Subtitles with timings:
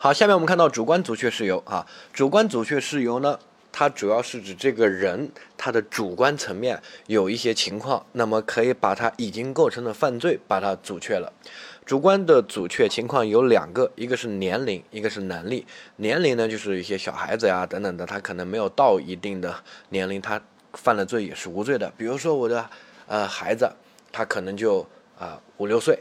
[0.00, 3.36] 好，下面我们看到主观阻却事由啊，主观阻却事由呢，
[3.72, 11.32] 它主要是指这个人他的主观层面有一些情况，那么可以把他已经构成的犯罪把它阻却了。
[11.84, 15.66] 主观的阻却情况有两个，一个是年龄，一个是能力。
[15.96, 19.52] 年龄呢，就是一些小孩子呀等等的，他可能没有到一定的
[19.88, 20.40] 年龄，他
[20.74, 21.92] 犯了罪也是无罪的。
[21.96, 22.70] 比如说我的
[23.08, 23.68] 呃孩子，
[24.12, 24.86] 他可能就
[25.18, 25.98] 啊五六岁，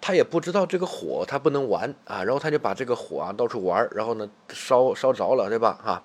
[0.00, 5.78] 他也不知道这个火他不能玩啊，然后他就把这个火啊到处玩，然后呢烧烧着了，对吧？
[5.84, 6.02] 哈，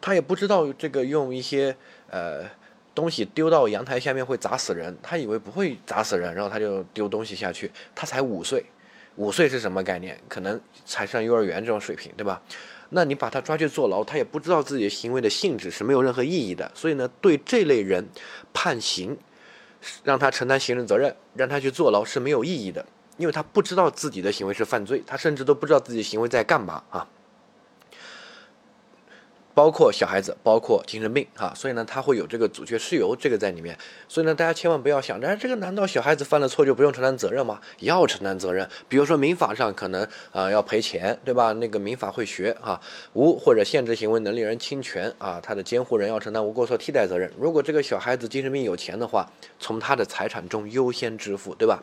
[0.00, 1.76] 他也不知道这个用一些
[2.10, 2.44] 呃。
[2.94, 7.70] 东西丢到阳台下面会砸死人，他以为不会砸死人，然后他就丢东西下去。
[7.94, 8.64] 他才五岁，
[9.14, 10.18] 五岁是什么概念？
[10.28, 12.42] 可能才上幼儿园这种水平，对吧？
[12.88, 16.68] 那你把他抓去坐牢，他也不知道自己行为的性质是没有任何意义的。
[16.74, 18.04] 所以呢，对这类人
[18.52, 19.16] 判刑，
[20.04, 22.84] 让他承担刑事责任，让他去坐牢是没有意义的，
[23.16, 27.06] 因为他不知道自己的行为是犯罪，他甚至都不知道自己行为在干嘛啊。
[29.58, 33.76] 包括小孩子，包括精神病，哈，所以呢，他会有这个阻却事由这个在里面。
[34.06, 37.58] 所以呢，大家千万不要想着，哎，这个难道小孩子犯了错就不用承担责任吗？
[37.80, 38.68] 要承担责任。
[38.88, 41.52] 比如说民法上可能啊要赔钱，对吧？
[41.54, 42.80] 那个民法会学哈，
[43.14, 47.28] 无或者限制行为能力人侵权啊，他的监护人要承担无过错替代责任。
[47.36, 49.28] 如果这个小孩子精神病有钱的话，
[49.58, 51.82] 从他的财产中优先支付，对吧？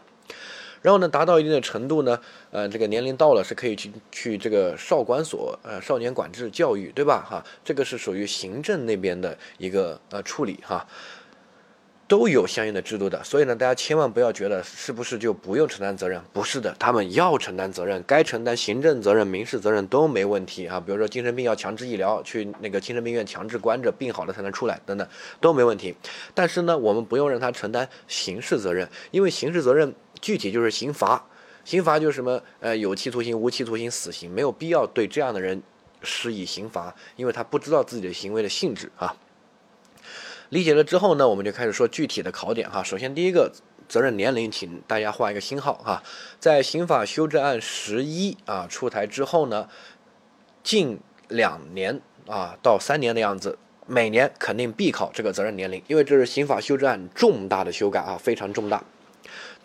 [0.85, 2.19] 然后呢，达到一定的程度呢，
[2.51, 7.25] 呃，这个年龄到了是可以去去这个少管所，呃，少年管制教育，对吧？
[7.27, 10.85] 哈，这个是属于行政那边的一个呃处理哈，
[12.07, 13.19] 都有相应的制度的。
[13.23, 16.21] 所以呢，大家千万不要觉得是不是就不用承担责任？
[16.31, 20.79] 不是的，他们要承担责任，该承担行政责任、民事责任都没问题啊。
[20.79, 25.07] 比如说精神病要强制医疗，去那个精神病院强制关着，病好了才能出来，等等
[25.41, 25.95] 都没问题。
[26.35, 29.91] 但是呢，我们不用让他承担刑事责任，因为刑事责任。
[30.21, 31.25] 具体就是刑罚，
[31.63, 32.41] 刑罚就是什么？
[32.59, 35.61] 呃，有期徒刑、无期徒刑、死刑，没有必要对这样的人
[36.01, 39.15] 施以刑罚，因为他不知道自己的行为的性质啊。
[40.49, 42.83] 理解了之后呢，我们就开始说具体的考点哈。
[42.83, 43.51] 首先，第一个
[43.89, 46.03] 责任年龄，请大家画一个星号哈。
[46.39, 49.67] 在刑法修正案十一啊出台之后呢，
[50.63, 53.57] 近两年啊到三年的样子，
[53.87, 58.83] 每年肯定必考这个责任年龄，因为这是刑法修正案重大的修改啊，非常重大。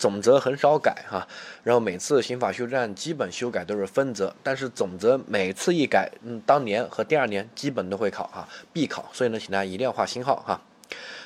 [0.00, 1.28] 总则很少改哈，
[1.62, 10.62] 然后每次刑法修正案基本修改都是分则，但是总则每次一改，嗯，当年和第二年基本都会考哈，必考，所以呢，请大家一定要画星号哈。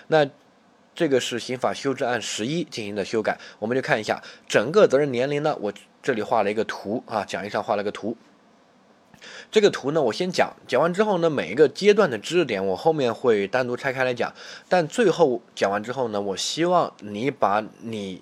[0.08, 0.28] 那
[0.92, 8.16] 这个是刑法修正案十一进行的修改，我们就看一下整个责任年龄呢，我这里画了一个图啊，讲义上画了个图。
[9.52, 14.34] 这个图呢，我先讲，讲完之后呢，每一个阶段的知识点我后面会单独拆开来讲，
[14.68, 18.20] 但最后讲完之后呢，我希望你把你。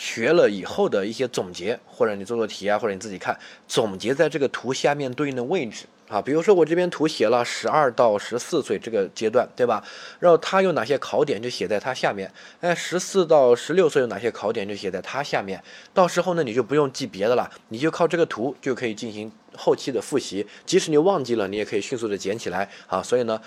[0.00, 3.38] 学了以后的一些总结，或者你做做题啊，或者你自己看
[3.68, 6.22] 总结在这个图下面对应的位置啊。
[6.22, 9.84] 比如说我这边图写了十二到十四岁这个阶段，对吧？
[10.18, 12.32] 然后它有哪些考点就写在它下面。
[12.62, 15.62] 哎，十四到十六岁有哪些考点就写在它下面。
[15.92, 20.46] 到时候呢，你就不用记别的了，你就靠这个图就可以进行后期的复习。
[20.64, 23.02] 即使你忘记了，你也可以迅速的捡起来啊。
[23.02, 23.38] 所以呢。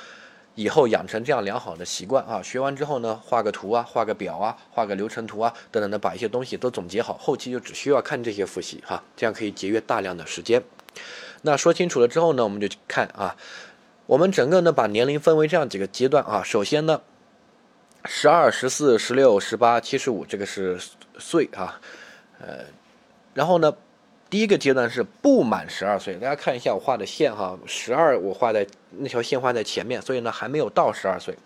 [0.56, 10.64] 以后养成这样良好的习惯啊，学完之后呢，画个图啊，画个表啊，画个流程图啊，等等的，把一些东西都总结好，后期就只需要看这些复习哈，这样可以节约大量的时间。
[11.42, 13.36] 那说清楚了之后呢，我们就去看啊，
[14.06, 17.02] 我们整个呢把年龄分为这样几个阶段啊，首先呢，
[18.06, 20.80] 十二、十四、十六、十八、七十五，这个是
[21.18, 21.82] 岁啊，
[22.40, 22.66] 呃，
[23.34, 23.74] 然后呢。
[24.34, 28.66] 第一个阶段是不满十二岁，大家看一下我画的线哈，十二我画在
[28.98, 31.38] 那条线画在前面，所以呢还没有到十二岁。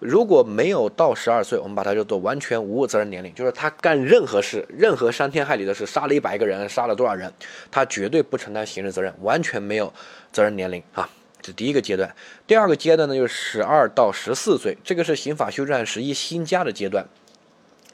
[0.00, 7.32] 如果没有到十二岁，我们把它叫做完全无责任年龄，就是他干任何事，任何伤天害理的事，杀了一百个人，杀了多少人，
[7.70, 9.92] 他绝对不承担刑事责任，完全没有
[10.32, 11.08] 责任年龄啊。
[11.40, 12.12] 这第一个阶段。
[12.44, 17.06] 第二个阶段呢，就是十二到十四岁，这个是刑法修正案十一新加的阶段。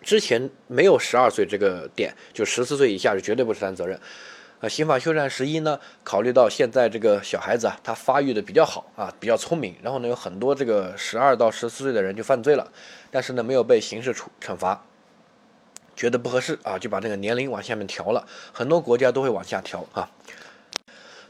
[0.03, 3.99] 之前没有十二岁这个点，就十四岁以下是绝对不承担责任。
[4.61, 12.71] 啊，刑法修正案十一呢，考虑到现在这个小孩子啊，他发育的比较好啊，比较聪明，然后呢，有很多这个十二到十四岁的人就犯罪了，
[13.11, 14.85] 但是呢，没有被刑事处惩罚，
[15.97, 18.27] 觉得不合适啊，就把这个年龄往下面调了。
[18.53, 20.11] 很多国家都会往下调啊。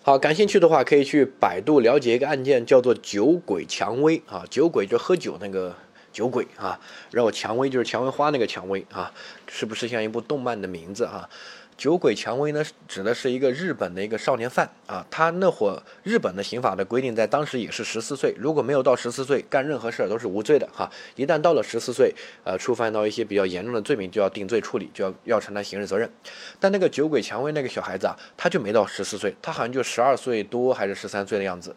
[0.03, 5.77] 好，感兴趣的话可以去百度了解一个案件，叫做酒鬼蔷薇啊，酒鬼就喝酒那个。
[6.13, 6.79] 酒鬼啊，
[7.11, 9.13] 然后蔷薇就是蔷薇花那个蔷薇啊，
[9.49, 11.29] 是不是像一部动漫的名字啊？
[11.77, 15.07] 酒鬼蔷薇呢，指的是一个日本的一个少年犯啊。
[15.11, 20.91] 他那会儿日本的刑法的规定，在当时也是十四岁，如果没有到十四岁，干任何事儿都是无罪的哈。
[21.17, 22.15] 一旦到了十四岁，
[22.45, 26.11] 呃，触犯到一些比较严重的罪名，就要定罪处理，就要要承担刑事责任。
[26.59, 31.75] 但那个酒鬼蔷薇那个小孩子啊，他就没到十四岁，他好像就十二岁多还是十三岁的样子。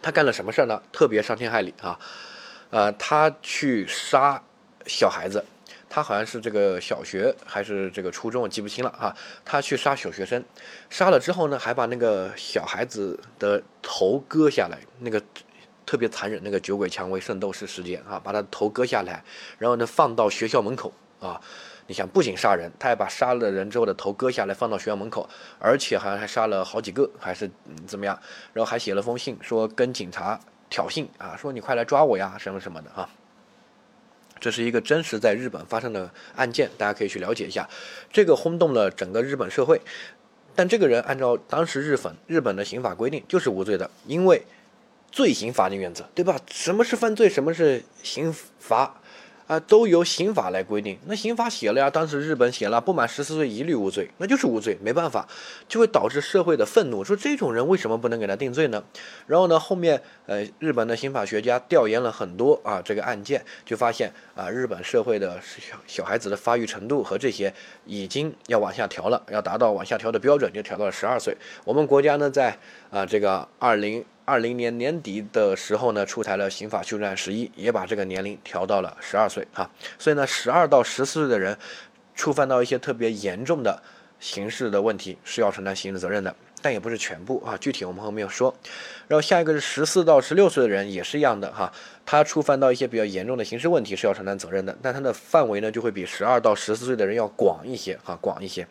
[0.00, 0.80] 他干了什么事儿呢？
[0.90, 1.98] 特别伤天害理啊！
[2.70, 4.42] 呃，他去杀
[4.86, 5.44] 小孩子。
[5.90, 9.16] 他好像是这个小学还是这个初中，我记不清了啊。
[9.42, 10.44] 他去杀小学生，
[10.90, 15.22] 杀了之后呢，还把那个小孩子的头割下来，那个
[15.86, 19.24] 特别残忍，那个酒鬼蔷薇圣斗士事件啊，把他头割下来，
[19.56, 21.40] 然后呢放到学校门口啊。
[21.86, 25.26] 你想，不仅杀人，他还把杀了人之后的头割下来放到学校门口，
[25.58, 27.50] 而且好像还杀了好几个，还是
[27.86, 28.20] 怎么样？
[28.52, 30.38] 然后还写了封信，说跟警察
[30.68, 33.08] 挑衅啊，说你快来抓我呀，什么什么的啊。
[34.40, 37.68] 这是一个真实在日本发生的案件，大家可以去了解一下。
[38.12, 39.80] 这个轰动了整个日本社会，
[40.54, 44.42] 但这个人按照当时日本日本的刑法规定就是无罪的，因为
[45.10, 46.38] 罪刑法定原则，对吧？
[46.50, 49.00] 什么是犯罪，什么是刑罚？
[49.48, 50.98] 啊，都由刑法来规定。
[51.06, 55.26] 那刑法写了呀，当时日本写了，不满十四岁一律无罪，那就是无罪，没办法，
[55.66, 58.84] 就会导致社会的愤怒，说这种人为什么不能给他定罪呢？
[59.26, 67.52] 然后呢，后面呃，日本的刑法学家调研了很多啊这个案件，就发现啊，日本社会的小小孩子的发育程度和这些
[67.86, 71.34] 已经要往下调了，要达到往下调的标准，就调到了十二岁。
[71.64, 72.54] 我们国家呢，在
[72.90, 74.04] 啊这个二零。
[74.28, 79.70] 二零年年底的时候呢，出台了刑法修正案十一，也把这个年龄调到了十二岁啊。
[79.98, 81.56] 所以呢，十二到十四岁的人，
[82.14, 83.82] 触犯到一些特别严重的
[84.20, 87.56] 刑事的问题，是要承担刑事责任的，但也不是全部啊。
[87.56, 88.54] 具体我们后面要说。
[89.06, 91.72] 然后下一个是十四到十六岁的人，也是一样的哈，
[92.04, 98.68] 他触犯到一些比较严重的刑事问题是要承担责任的，但他的范围呢就会比十二到十四岁的人要广一些哈，广一些。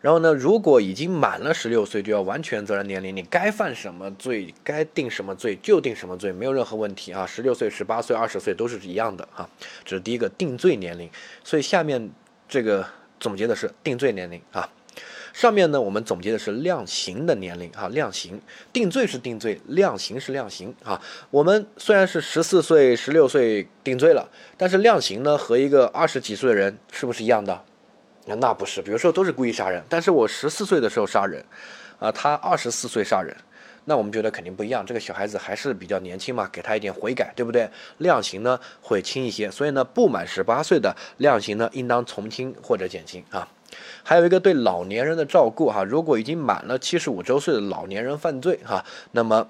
[0.00, 7.26] 然后呢，如果已经满了十六岁，就要完全责任年龄，你该犯什么罪，该定什么罪就定什么罪，没有任何问题啊。
[7.26, 9.48] 十六岁、十八岁、二十岁都是一样的啊。
[9.84, 11.10] 这是第一个定罪年龄。
[11.42, 12.10] 所以下面
[12.48, 12.86] 这个
[13.18, 14.70] 总结的是定罪年龄啊。
[15.32, 17.88] 上面呢，我们总结的是量刑的年龄啊。
[17.88, 18.40] 量刑
[18.72, 21.02] 定罪是定罪，量刑是量刑啊。
[21.30, 27.64] 我们虽然是十四岁、十六岁定罪了，但是量刑呢和一个二十几岁的人是不是一样的？
[28.36, 31.44] 那不是，比如说都是故意杀人，但是我十四岁的时候杀人，
[31.98, 33.34] 啊，他二十四岁杀人，
[33.84, 34.84] 那我们觉得肯定不一样。
[34.84, 37.68] 这个小孩子还是比较年轻嘛，给他一点悔改，对不对？
[37.98, 43.48] 量刑呢会轻一些，所以呢，不满十八岁的量刑呢应当从轻或者减轻啊。
[44.02, 49.48] 还有一个对老年人的照顾哈，如果已经满了七十五周岁的老年人犯罪哈，那么。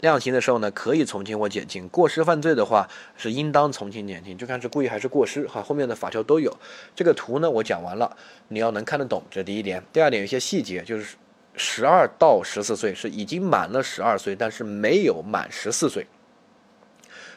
[0.00, 5.62] 量刑的时候呢，可以从轻或减轻；过失犯罪的话，是应当从轻减轻，就看是故意还是过失哈。
[5.62, 6.54] 后面的法条都有。
[6.94, 8.16] 这个图呢，我讲完了，
[8.48, 9.82] 你要能看得懂，这第一点。
[9.92, 11.16] 第二点，有些细节，就是
[11.56, 16.06] 十二到十四岁是已经满了十二岁，但是没有满十四岁。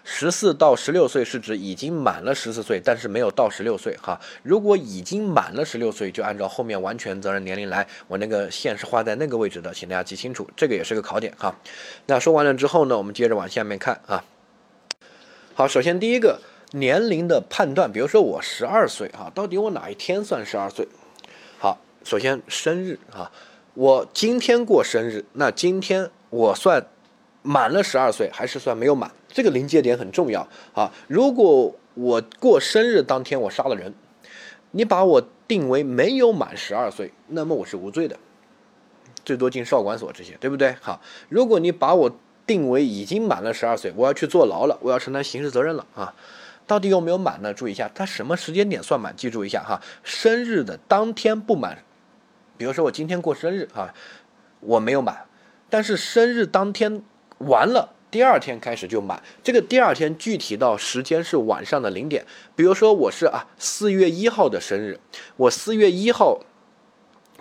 [0.04, 4.19] 十四到十六岁是指已经满了十四岁，但是没有到十六岁哈。
[4.42, 11.56] 如果已经满了十六岁，就按照后面完全责任年龄来，我那个线是画在那个位置的，请大家记清楚，这个也是个考点哈。
[12.07, 14.24] 那说完了之后呢，我们接着往下面看啊。
[15.54, 16.42] 好，首先第一个
[16.72, 20.88] 年龄的判断，比如说我十二岁啊，到底我哪一天算十二岁？
[21.60, 23.31] 好，首先生日啊，
[23.74, 26.88] 我今天过生日，那今天我算
[27.42, 29.12] 满了十二岁，还是算没有满？
[29.29, 30.91] 这个临界点很重要啊！
[31.07, 33.93] 如果我过生日当天我杀了人，
[34.71, 38.17] 你把我定为没有满十二岁，那么我是无罪的，
[39.23, 40.75] 最多进少管所这些，对不对？
[40.81, 42.12] 好，如果你把我
[42.45, 46.13] 定为已经满了十二岁，我要去坐牢了，我要承担刑事责任了啊！
[46.65, 47.53] 到底有没有满呢？
[47.53, 49.15] 注意一下，它什么时间点算满？
[49.15, 51.83] 记住一下哈，生日的当天不满，
[52.57, 53.93] 比如说我今天过生日啊，
[54.59, 55.25] 我没有满，
[55.69, 57.03] 但是生日当天
[57.38, 57.93] 完了。
[58.12, 62.25] 第二天开始就满，这个第二天具体到时间是晚上的零点。
[62.56, 65.00] 比如说我是啊四月一号的生日，
[65.38, 66.39] 我四月一号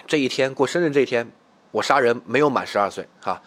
[0.07, 1.31] 这一天过生日这一天，
[1.71, 3.43] 我杀人没有满十二岁哈，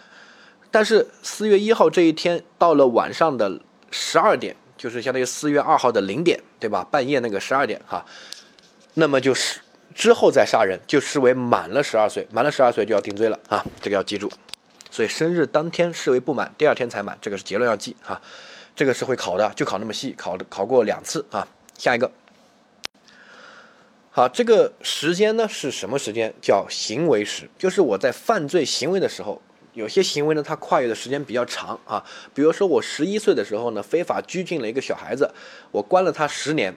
[0.71, 3.61] 但是四月一号这一天到了晚上的
[3.91, 6.83] 十二点，就是相当于四月二号的零点，对吧？
[6.89, 8.03] 半夜那个十二点哈，
[8.95, 9.59] 那么就是
[9.93, 14.31] 之后再杀人就视为满了十二岁，满了十二岁就要定罪了啊，这个要记住。
[14.91, 18.21] 所以生日当天视为不满，第二天才满，这个是结论要记哈，
[18.75, 21.47] 这个是会考的，就考那么细，考的考过两次啊。
[21.77, 22.11] 下一个，
[24.11, 26.31] 好，这个时间呢是什么时间？
[26.41, 29.41] 叫行为时，就是我在犯罪行为的时候，
[29.73, 32.05] 有些行为呢它跨越的时间比较长啊。
[32.35, 35.33] 比如说我十一岁的时候呢，非法拘禁了一个小孩子，
[35.71, 36.75] 我关了他十年，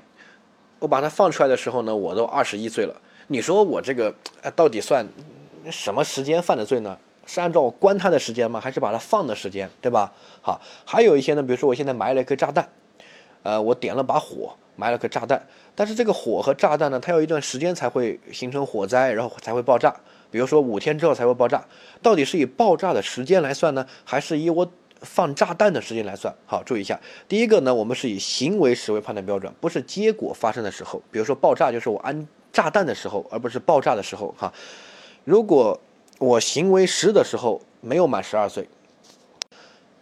[0.78, 2.94] 我把他放出来的时候呢，我都二十一岁了。
[3.26, 5.06] 你说我这个呃到底算
[5.70, 6.96] 什么时间犯的罪呢？
[7.26, 8.60] 是按照我关它的时间吗？
[8.60, 10.12] 还是把它放的时间，对吧？
[10.40, 12.68] 好，还有一些呢，比如说我现在埋了一颗炸弹，
[13.42, 19.94] 呃，我点了把火，埋了颗炸弹，但是这个火和炸弹呢，它要一段时间才会形成火灾，然后才会爆炸。
[20.30, 21.64] 比如说五天之后才会爆炸，
[22.02, 26.34] 到底是以爆炸的时间来算呢，还是以我放炸弹的时间来算？
[26.44, 31.00] 好，注意一下，第一个呢，我们是以行为时为判断标准，不是结果发生的时候。
[31.10, 34.34] 比如说爆炸就是我安炸弹的时候，而不是爆炸的时候。
[34.36, 34.52] 哈，
[35.24, 35.80] 如果
[36.24, 38.68] 我行为时的时候没有满十二岁，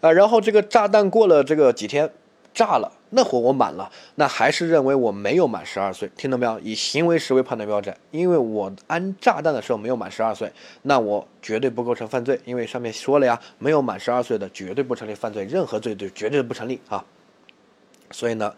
[0.01, 2.13] 啊，然后这个炸弹过了这个几天
[2.55, 2.93] 炸了。
[3.15, 6.59] 那会我满了，那还是认为我没有满十二岁，听到没有？
[6.61, 10.51] 以行为时为判断标准，因为我安炸弹的时候没有满十二岁，
[10.81, 17.05] 那我绝对不构成犯罪，因为上面说了呀，没有满十二岁的绝对不成立犯罪，任何罪都绝对不成立啊。
[18.11, 18.55] 所以呢，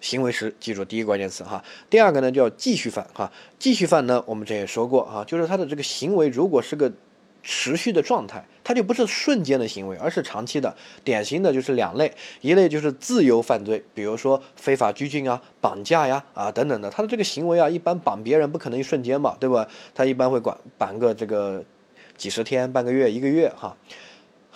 [0.00, 6.92] 行为时记住第一个关键词哈，第二个呢叫继续犯哈，继续犯呢我们之前也说过啊，就是他的这个行为如果是个。
[7.48, 10.74] 持续的状态，它就不是瞬间的行为，而是长期的。
[11.04, 16.90] 典型的就是两类，一类就是自由犯罪，比如说非法拘禁啊、绑架呀啊等等的。
[16.90, 19.68] 他的这个行为啊，一般绑别人不可能一瞬间嘛，对吧？
[19.94, 21.62] 他一般会管绑个这个
[22.16, 23.76] 几十天、半个月、一个月哈。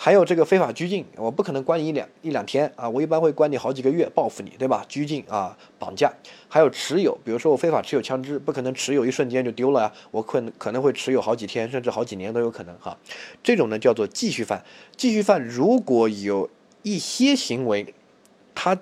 [0.03, 4.83] 还有这个非法拘禁，我不可能关你一两一两天啊，我一般会关你好几个月，报复你，对吧？
[4.89, 6.11] 拘禁啊，绑架，
[6.49, 12.97] 还有持有，比如说我非法持有枪支，不可能持有一瞬间就丢了呀，我可能可能会持有好几天，甚至好几年都有可能哈。
[13.43, 14.65] 这种呢叫做继续犯，
[14.97, 16.49] 继续犯如果有
[16.83, 17.95] 一些行为，
[18.55, 18.79] 他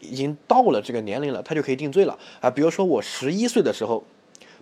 [0.00, 2.50] 已经到了这个年龄了，他就可以定罪了啊。
[2.50, 4.02] 比如说我十一岁的时候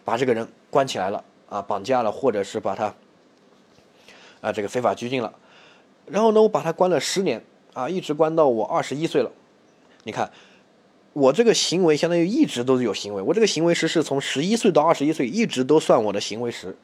[0.05, 2.95] 把这个人关起来了啊，绑架了，或者是把他
[4.43, 5.33] 啊这个非法拘禁了。
[6.07, 9.31] 然后呢，我把它关了十年啊，一直关到我二十一岁了。
[10.05, 10.31] 你看，
[11.13, 16.77] 我这个行为相当于一直都是有行为，我这个行为时是从十一岁到二十一岁，一直都算我的行为时。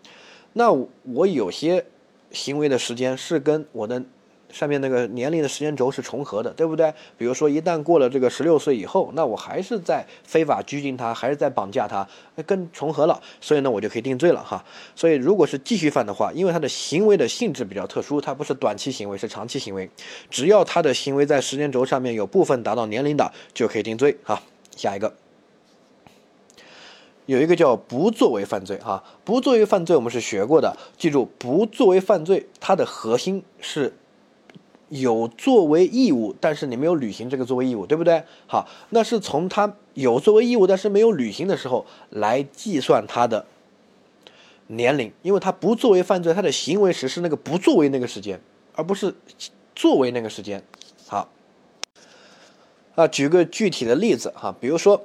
[0.52, 1.86] 那我有些
[2.30, 4.02] 行为的时间是跟我的。
[4.52, 6.92] 上面那个年龄的时间轴是重合的，对不对？
[7.16, 12.06] 比如说，一旦过了这个十六岁以后，那我还是在非法拘禁他，还是在绑架他，
[12.46, 14.62] 跟重合了，所以呢，我就可以定罪了哈。
[14.94, 19.88] 所以，如果是继续犯的话，因为他的行为的性质比较特殊，他不是短期行为，是长期行为，
[20.28, 24.42] 只要他的行为在时间轴上面有部分达到年龄的，就可以定罪哈。
[24.76, 25.14] 下一个，
[27.24, 33.94] 有一个叫不作为犯罪哈，不作为犯罪我们是学过的，记住，不作为犯罪，它的核心是。
[34.94, 38.22] 有作为义务，但是你没有履行这个作为义务，对不对？
[38.46, 43.46] 好，那是从他有作为义务，但是没有履行的时候来计算他的
[44.66, 48.38] 年龄，因为他不作为犯罪，他的行为时是那个不作为那个时间，
[48.74, 49.14] 而不是
[49.74, 50.62] 作为那个时间。
[51.06, 51.26] 好，
[52.94, 55.02] 啊，举个具体的例子哈，比如说，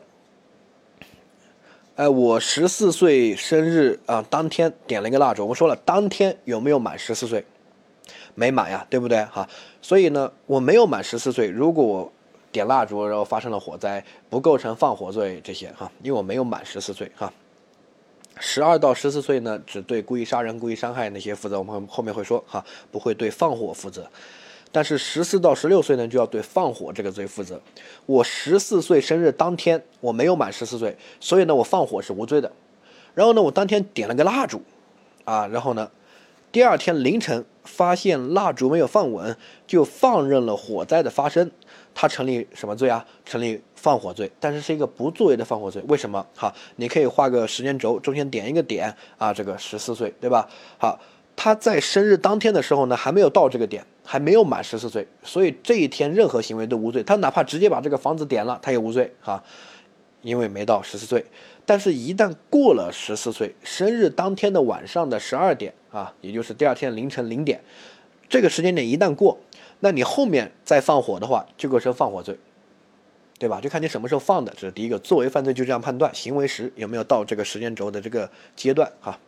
[1.96, 7.46] 哎，我十四岁生日啊，当天点了一个蜡烛，我说了，当天有没有满十四岁？
[8.39, 9.24] 没满呀，对不对？
[9.25, 9.50] 哈，
[9.82, 11.50] 所以呢，我没有满十四岁。
[11.50, 12.13] 如果我
[12.51, 17.34] 点蜡烛，然后发生了火灾，不构成放火罪这些哈，因为我没有满十四岁哈。
[18.39, 24.08] 十二到十四岁呢，只对故意杀人、故意伤害那些负责，我们后面会说哈，不会对放火负责。
[24.72, 27.60] 但是十四到十六岁呢，就要对放火这个罪负责。
[28.06, 32.51] 我十四岁生日当天我没有满十四岁，所以呢，我放火是无罪的。
[33.15, 34.62] 然后呢，我当天点了个蜡烛，
[35.24, 35.89] 啊，然后呢。
[36.50, 41.51] 第二天凌晨发现蜡烛没有放稳，就放任了火灾的发生，
[41.93, 43.05] 他成立什么罪啊？
[43.25, 45.83] 成立放火罪，但是是一个不作为的放火罪。
[45.88, 46.25] 为什么？
[46.36, 50.47] 好，你可以画个时间轴，中间点一个点啊，这个十四岁，对吧？
[50.79, 50.97] 好，
[51.36, 57.03] 他在生日当天的时候呢，还没有到这个点，还没有满十四岁，所以这一天任何行为都无罪。
[57.03, 59.43] 他哪怕直接把这个房子点了，他也无罪哈，
[60.21, 61.24] 因为没到十四岁。
[61.69, 67.62] 但是，一旦过了十四岁生日当天的晚上的十二点啊，也就是第二天凌晨零点，
[68.29, 69.38] 这个时间点一旦过，
[69.81, 72.39] 那你后面再放火的话，就构成放火罪，
[73.38, 73.59] 对吧？
[73.59, 74.97] 就看你什么时候放的，这是第一个。
[75.00, 79.19] 作为犯罪就这样判断，行为时有没有到这个时间轴的这个阶段哈？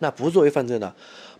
[0.00, 0.92] 那不作为犯罪呢？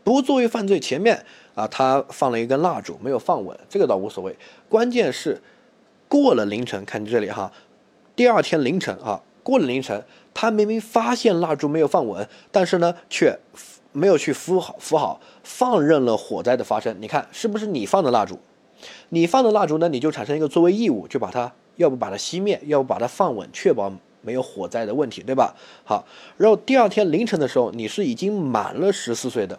[0.05, 4.37] 不作为犯罪前面啊，他放了一根蜡烛没有放稳，这个倒无所谓。
[4.69, 5.43] 关键是
[6.07, 7.51] 过了凌晨，看这里哈，
[8.15, 9.21] 第二天凌晨啊。
[9.47, 10.03] 过了凌晨，
[10.35, 13.39] 他明明发现蜡烛没有放稳，但是呢，却
[13.93, 16.97] 没有去扶好扶好，放任了火灾的发生。
[16.99, 18.41] 你看是不是你放的蜡烛？
[19.11, 25.55] 你放的蜡烛呢，你就产生一个作为义务，就把它要不把它熄灭，要不把它放稳，确保没有火灾的问题，对吧？
[25.85, 26.05] 好，
[26.37, 29.57] 然后第二天凌晨的时候，你是已经满了十四岁的，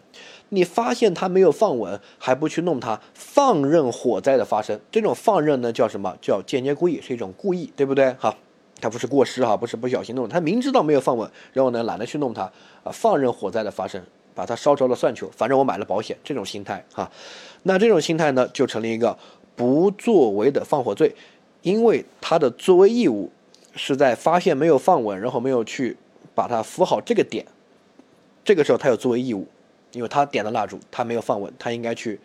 [0.50, 6.18] 你发现它没有放稳，还不去弄它，放任火灾的发生，这种放任呢叫什么？
[6.22, 8.14] 叫间接故意，是一种故意，对不对？
[8.20, 8.36] 好。
[8.80, 12.44] 他不是过失哈，不是不小心弄，他明知道没有放稳，然后呢懒得去弄它
[12.84, 14.02] 啊，放任火灾的发生，
[14.36, 17.12] 把它烧着了算球，反正我买了保险，这种心态哈，
[17.64, 19.18] 那这种心态呢就成了一个
[19.56, 21.16] 不作为的放火罪，
[21.64, 23.32] 因为他的作为义务
[23.76, 25.98] 是在发现没有放稳，然后没有去
[26.36, 27.46] 把它扶好这个点，
[28.44, 29.48] 这个时候他有作为义务，
[29.94, 32.20] 因为他点了蜡烛，他没有放稳，他应该去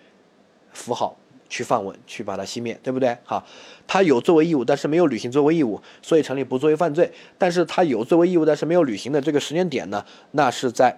[0.72, 1.16] 扶好。
[1.52, 3.14] 去放稳，去把它熄灭，对不对？
[3.24, 3.46] 好，
[3.86, 7.12] 他有作为义务，但是没有履行作为义务，所以成立不作为犯罪。
[7.36, 10.02] 但是他有作为义务，但是没有履行的这个时间点呢？
[10.30, 10.96] 那是在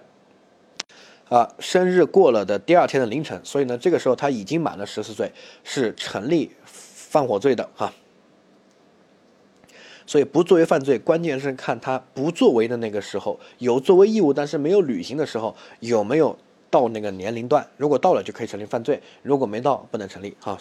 [1.27, 3.37] 啊生日过了的第二天的凌晨。
[3.43, 5.29] 所以呢，这个时候他已经满了十四岁，
[5.65, 7.91] 是成立放火罪的哈。
[10.07, 16.37] 所以不作为犯罪，关键是看他不作为的那个时候，有作为义务但是没有履行的时候有没有。
[16.75, 20.57] 到那个年龄段，如果到了就可以成立犯罪，如果没到不能成立哈。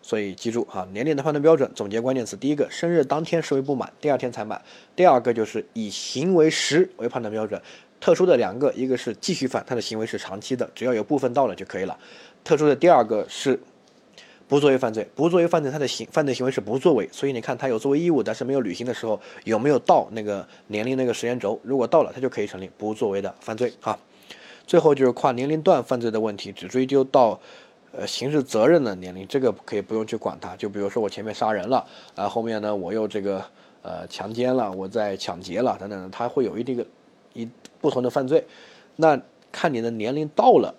[0.00, 4.56] 所以记住哈，年龄的判断标准，总结关键词：第一个，生日当天视为不满，第二天才满；
[4.94, 7.60] 第二个就是以行为时为判断标准。
[8.00, 11.98] 特殊的两个，一个是继续犯，他的行为是长期的，只要有部分到了就可以了。
[12.44, 13.58] 特殊的第二个是
[14.46, 21.58] 不作为犯罪，不作为犯罪，他的行犯罪行为是不作为，所以你看他有作为义务，但是没有履行的时候有没有到那个年龄那个时间轴？
[21.64, 23.98] 如果到了，他就可以成立不作为的犯罪哈。
[24.66, 27.38] 最后就是跨年龄段犯罪的问题，只追究到，
[27.92, 30.56] 呃，刑事责任的年龄，这个可以不用去管它。
[30.56, 33.44] 就比如说我前面杀人了，啊，后面呢我又这个
[33.82, 36.86] 呃强奸了，我在抢劫了等等，它会有一定个
[37.34, 37.48] 一
[37.80, 38.44] 不同的犯罪，
[38.96, 40.74] 那看你的年龄到了，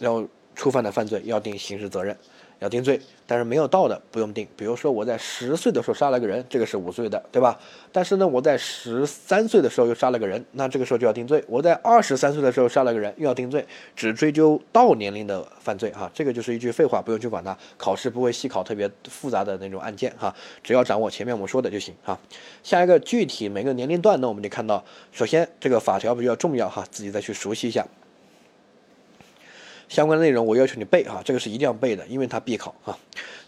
[0.00, 2.16] 然后触犯的犯罪要定刑事责任。
[2.62, 4.46] 要定罪，但是没有到的不用定。
[4.56, 7.58] 比如说我在十岁的时候杀了个人，这个是无罪的，对吧？
[7.90, 11.42] 但是呢，我在十三岁的时候又杀了个人，那这个时候就要定罪。
[11.48, 13.66] 我在二十三岁的时候杀了个人，又要定罪，
[13.96, 16.08] 只追究到年龄的犯罪哈。
[16.14, 17.56] 这个就是一句废话，不用去管它。
[17.76, 22.16] 考试不会细考特别复杂的那种案件哈，只要掌握前面我们说的就行哈。
[22.62, 27.84] 下一个具体每个年龄段呢，我们就看到，首先这个法条比较重要哈，自己再去熟悉一下。
[29.92, 32.96] 相关内容我要求你背哈，这个是一定要背的，因为它必考啊。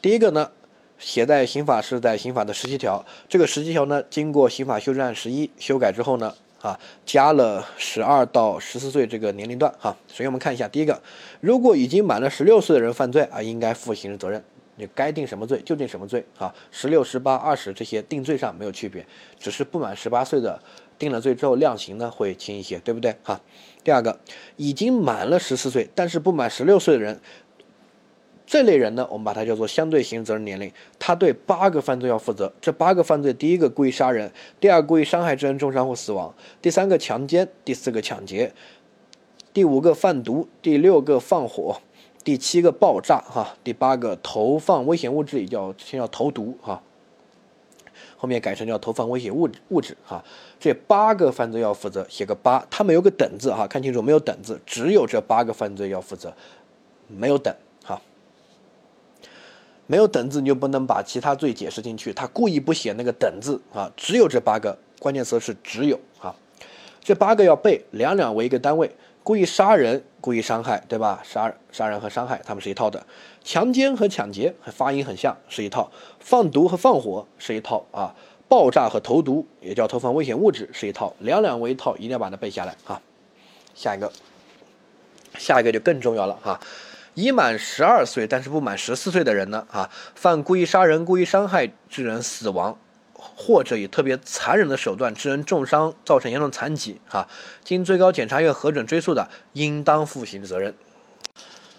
[0.02, 0.50] 第一个呢，
[0.98, 9.96] 写在刑法是在刑法的十七条，这个十七条呢，经过刑法修正案十一修改之后呢，啊，加了十二到十四岁这个年龄段哈。
[10.06, 11.00] 首先我们看一下，第一个，
[11.40, 14.44] 如果已经满了十六岁的人犯罪啊，应该负刑事责任，
[14.76, 16.54] 你该定什么罪就定什么罪啊。
[16.70, 19.06] 十六、十八、二十这些定罪上没有区别，
[19.38, 20.60] 只是不满十八岁的
[20.98, 23.40] 定了罪之后量刑呢会轻一些，对不对哈？
[23.82, 24.18] 第二个，
[24.56, 27.20] 已经满了十四岁，但是不满十六岁的人，
[28.46, 30.72] 这类人呢，我们把它叫做相对刑事责任年龄。
[30.98, 38.52] 他对八个犯罪要负责，这八个犯罪，第一个故意杀人，第二故意伤害致人重伤或死亡，第三个强奸，第四个抢劫，
[39.52, 41.80] 第五个贩毒，第六个放火，
[42.24, 46.82] 第七个爆炸，哈，第八个投放危险物质，也叫先叫投毒，哈。
[48.16, 50.24] 后面改成叫投放危险物质物质哈，
[50.58, 56.34] 这八个犯罪要负责，写个八，他没有个等字哈，看清楚没有等字，只有这八个犯罪要负责，
[57.06, 58.00] 没有等哈，
[59.86, 66.34] 没有等字你就不能把其他罪解释进去，他故意不写那个等字啊，只有这八个，关键词是只有哈，
[67.02, 68.90] 这八个要背，两两为一个单位。
[69.22, 71.20] 故意杀人、故意伤害，对吧？
[71.22, 73.06] 杀杀人和伤害，他们是一套的。
[73.42, 75.92] 强奸和抢劫发音很像，是一套。
[76.18, 78.14] 放毒和放火是一套啊。
[78.48, 82.98] 爆炸和投毒也叫投放危险物质是一套，两两为一套，一定要把它背下来啊。
[83.74, 84.10] 下一个，
[85.36, 86.58] 下一个就更重要了哈。
[87.12, 92.78] 已满十二岁但是不满十四岁的人呢啊，犯故意杀人、故意伤害致人死亡。
[93.36, 97.28] 或者以特别残忍的手段致人重伤，造成严重残疾，哈，
[97.64, 100.74] 经最高检察院核准追诉的，应当负刑事责任。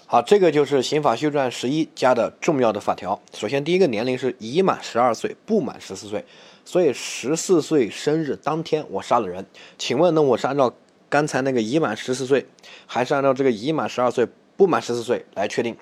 [0.08, 3.20] 好，这个就是刑法修正案十一加的重要的法条。
[3.34, 6.24] 首先，第一个年龄是已满十二岁，不满十四岁，
[6.64, 9.46] 所以十四岁生日当天我杀了人。
[9.78, 10.74] 请问呢，我是按照
[11.10, 12.46] 刚才那个已满十四岁，
[12.86, 15.76] 还是按照这个已满十二岁不满十四岁来确定？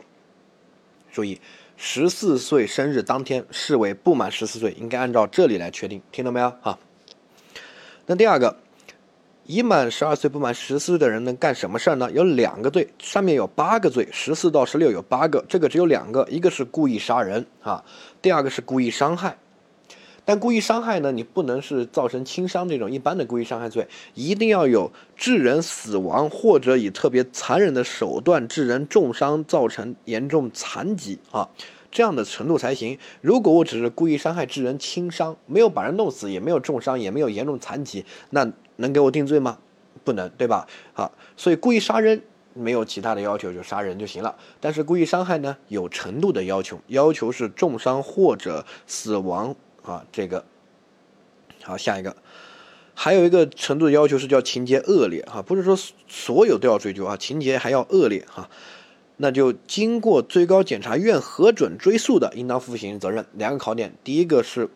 [1.12, 1.42] 注意。
[1.86, 6.50] 十四岁生日当天视为不满十四岁，应该按照这里来确定，听到没有？
[6.62, 6.80] 哈。
[8.06, 8.56] 那第二个，
[9.46, 12.10] 已满十二岁不满十四岁的人能干什么事儿呢？
[12.14, 17.84] 有两个罪，上面有八个罪，十四到十六有八个，这个只有两个，一个是故意杀人啊，
[18.22, 19.38] 第二个是故意伤害。
[20.26, 21.12] 但故意伤害呢？
[21.12, 31.50] 你不能是造成轻伤这种一般的故意伤害罪，一定要有致人死亡或者以特别残忍的手段致人重伤、造成严重残疾啊
[31.92, 32.98] 这样的程度才行。
[33.22, 39.58] 如果我只是故意伤害致人轻伤，没有把人弄死，也没有重伤，也没有严重残疾，那能给我定罪吗？
[40.04, 40.66] 不能，对吧？
[40.94, 42.22] 好，所以故意杀人
[42.54, 44.36] 没有其他的要求，就杀人就行了。
[44.60, 49.56] 但是故意伤害呢，有程度的要求，要求是重伤或者死亡。
[49.84, 50.44] 啊，这个
[51.64, 52.16] 好，下一个，
[52.94, 58.50] 还有一个程度的要求是叫情节恶劣哈，不是说所有都要追究啊，情节还要恶劣哈，
[59.18, 63.26] 那就经过最高检察院核准追诉的，应当负刑事责任。
[63.34, 64.70] 两个考点，第一个是。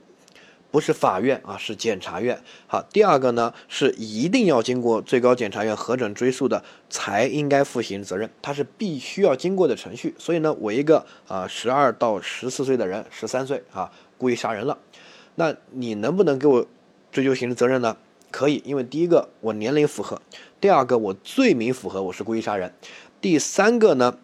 [0.69, 2.43] 不是法院啊，是检察院。
[2.67, 10.13] 好，第二个呢是一定要经过最高检察院核准追诉的，才应该负刑事责任，它是必须要经过的程序。
[10.19, 14.77] 所以呢，我一个啊十二到十四岁的人，十三岁啊故意杀人了，
[15.39, 16.65] 那你能不能给我
[17.11, 17.95] 追究刑事责任呢？
[18.31, 20.19] 可以，因为第一个我年龄符合，
[20.59, 22.73] 第二个我罪名符合，我是故意杀人，
[23.21, 24.17] 第三个呢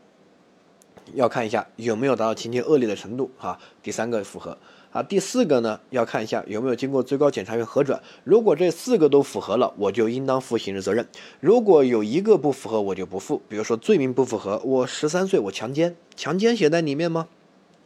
[1.14, 4.58] 要看一下有没有达到情节恶劣的程度啊，第三个符合。
[4.92, 8.00] 啊，第四个呢，要看一下有没有经过最高检察院核准。
[8.24, 11.04] 如果这四个都符合了，我就应当负刑事责任；
[11.40, 13.42] 如果有一个不符合，我就不负。
[13.50, 17.28] 比如说罪名不符合，我十三岁，我强奸，强奸写在里面吗？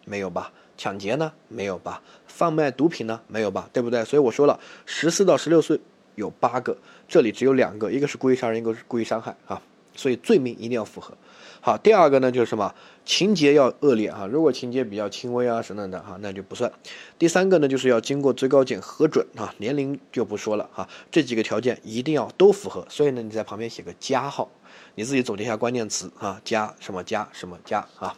[0.04, 0.52] 没有吧？
[0.78, 1.32] 抢劫呢？
[1.48, 2.02] 没有吧？
[2.28, 3.20] 贩卖毒品呢？
[3.28, 3.70] 没有吧？
[3.74, 4.06] 对不对？
[4.06, 5.80] 所以我说了，十四到十六岁
[6.16, 9.62] 有八个，这里只有两个，一个是故意杀人，一个是故意伤害啊。
[9.96, 11.18] 所以罪名一定要符合。
[11.60, 12.74] 好，第二个呢就是什么？
[13.04, 16.72] 情节要恶劣啊，如果情节比较轻微啊什么的哈，那就不算。
[17.18, 22.86] 第三个呢就是要经过最高检核准啊，年龄就不说了哈，这几个条件一定要都符合。
[22.90, 24.52] 所以呢，你在旁边写个加号，
[24.94, 28.16] 你自己总结一下关键词啊，加什么加什么加啊。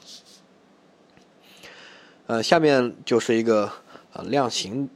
[2.29, 3.71] 呃，下面就是一个
[4.13, 4.87] 呃量刑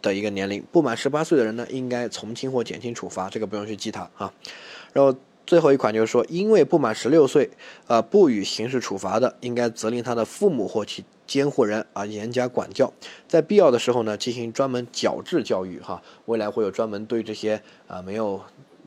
[0.00, 4.32] 的一个年龄，不满十八岁的人呢，应该从轻或减轻处罚，这个不用去记它啊，
[4.94, 5.14] 然后。
[5.48, 7.48] 最后一款就是说，因为不满十六岁，
[7.86, 12.92] 呃，不予刑事处罚的，应该责令他的父母或其监护人啊严加管教，
[13.26, 16.02] 在必要的时候呢，进行专门矫治教育哈。
[16.26, 18.42] 未来会有专门对这些啊没有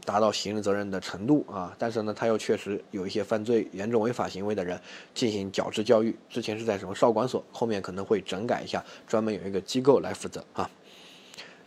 [0.05, 4.79] 达到刑事责任的程度啊，但是呢他又确实有一些犯罪严重违法行为的人
[5.13, 6.15] 进行矫治教育。
[6.29, 10.69] 之前是在什么少管所，后面可能会整改一下，专门有一个机构来负责啊。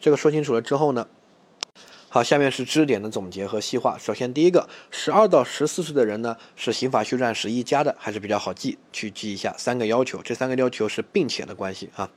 [0.01, 1.07] 这个说清楚了之后呢？
[2.09, 3.99] 好，下面是知识点的总结和细化。
[3.99, 10.23] 首先，第一个，十二到十四岁的人呢，是刑法修正案十一加的，还是比较好记，去记一下三个要求。
[10.23, 12.09] 这三个要求是并且的关系啊。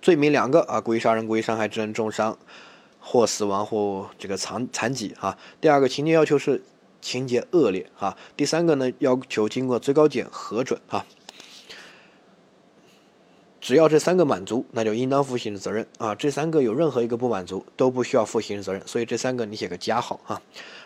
[0.00, 2.38] 罪名两个啊，故意杀人、故意伤害致人重伤
[3.10, 5.38] 或死亡或这个残残疾啊。
[5.62, 6.62] 第二个情节要求是
[7.00, 8.14] 情节恶劣啊。
[8.36, 11.06] 第三个呢，要求经过最高检核准啊。
[13.62, 16.14] 只要这三个满足，那就应当负刑事责任啊。
[16.14, 18.86] 这三个有任何一个不满足，都不需要负刑事责任。
[18.86, 20.40] 所以这三个你写个加号啊。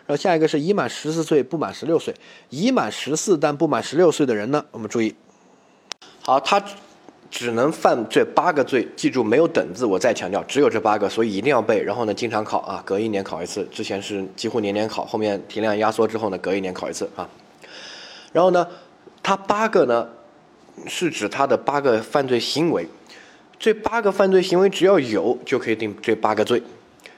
[0.06, 2.14] 然后下一个是已满十四岁不满十六岁，
[2.50, 5.14] 已满十四但不满十六岁的人呢，我们注意，
[6.22, 6.64] 好，他
[7.32, 11.82] 只能犯这八个罪，记住没有等字，我再强调，只有这八个，所以一定要背。
[11.82, 17.28] 然后呢，经常考啊，隔一年考一次，之前是几乎年年考，后面题量压缩之后呢，隔一年考一次啊。
[18.32, 18.64] 然后呢，
[19.20, 20.08] 他八个呢。
[20.86, 22.88] 是指他的八个犯罪行为，
[23.58, 26.62] 这八个犯罪行为只要有就可以定这八个罪。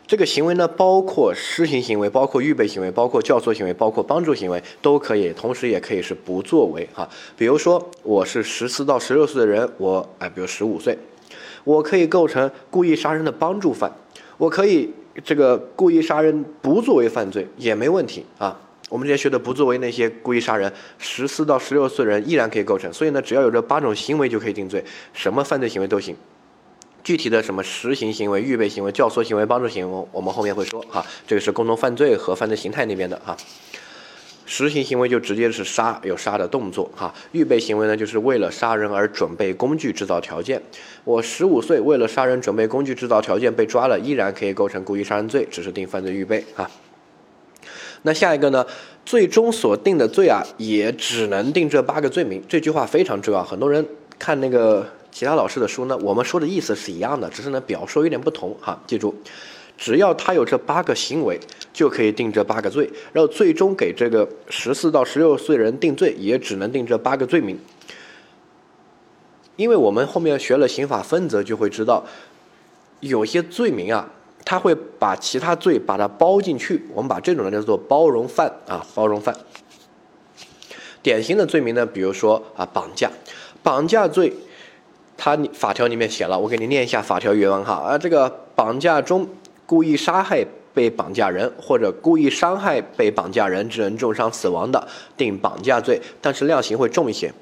[0.07, 5.33] 这个行为呢，包括施行行为，包括预备行为，包括教唆行为，包括帮助行为，都可以。
[5.33, 7.09] 同时也可以是不作为哈。
[7.39, 10.99] 比如说，我是十四到十六岁的人，我哎，比如十五岁，
[11.65, 13.91] 我可以构成故意杀人的帮助犯，
[14.37, 14.93] 我可以
[15.25, 18.61] 这个故意杀人不作为犯罪也没问题啊。
[18.91, 22.93] 我们这些学的不作为那些故意杀人，十四到十六岁人依然可以构成。
[22.93, 26.15] 所以呢，只要有这八种行为就可以定罪，什么犯罪行为都行。
[27.05, 31.05] 具体的什么实行行为、预备行为、教唆行为、帮助行为，我们后面会说哈。
[31.27, 33.37] 这个是共同犯罪和犯罪形态那边的哈。
[34.47, 37.15] 实行行为就直接是杀，有杀的动作哈。
[37.33, 40.61] 预备行为呢，就是为了杀人而准备工具、制造条件。
[41.05, 46.71] 我十五岁为了杀人准备工具、制造条件被抓了，依然可以构成故意杀人罪，只是定犯罪预备啊。
[48.03, 48.67] 那下一个呢？
[49.07, 52.43] 最终所定的罪啊，也只能定这八个罪名。
[52.49, 53.45] 这句话非常重要。
[53.45, 53.87] 很多人
[54.19, 58.77] 看那个其他老师的书呢，我们说的意思是一样的，只是呢表述有点不同哈。
[58.85, 59.15] 记住，
[59.79, 61.39] 只要他有这八个行为，
[61.73, 62.91] 就可以定这八个罪。
[63.13, 67.57] 然后最终给这个十四到十六岁人定罪，也只能定这八个罪名。
[69.55, 72.05] 因为我们后面学了刑法分则，就会知道
[72.99, 74.11] 有些罪名啊。
[74.45, 79.35] 他会把其他罪把它包进去，我们把这种呢叫做包容犯啊，包容犯。
[81.03, 83.11] 典型的罪名呢，比如说啊绑架，
[83.63, 84.35] 绑架罪，
[85.17, 89.27] 他法条里面写了，我给你念一下法条原文哈啊，这个绑架中
[89.65, 97.33] 故意杀害被绑架人或者故意伤害被绑架人致人重伤死亡的，定绑架罪，但是量刑会重一些。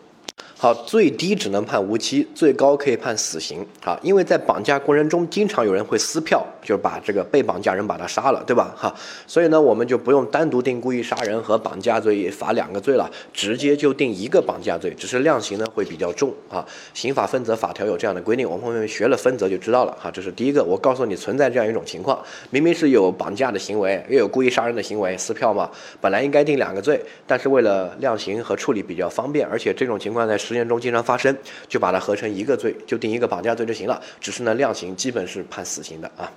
[0.59, 6.47] 好，最低只能判无期，最高可以判死刑啊，因为在绑架过程中经常有人会撕票。
[6.63, 8.73] 就把这个被绑架人把他杀了，对吧？
[8.77, 8.95] 哈，
[9.27, 16.65] 所以呢，我们就不用单独定故意杀人和绑架罪罚两个罪了，直接就定一个绑架罪，只是量刑呢会比较重啊。
[16.95, 20.11] 刑法分则法条有这样的规定，我们后面学了分则就知道了哈。
[20.11, 25.69] 这是第一个，我告诉你存在这样一种情况，明明是有绑架的行为，又有故意杀人的行为，撕票嘛，
[26.01, 31.37] 本来应该定两个罪，但是为了量刑和处理比较方便，而且这种情况在实践中经常发生，
[31.69, 34.01] 就把它合成一个罪，就定一个绑架罪就行了。
[34.21, 36.31] 只是呢，量刑基本是判死刑的啊。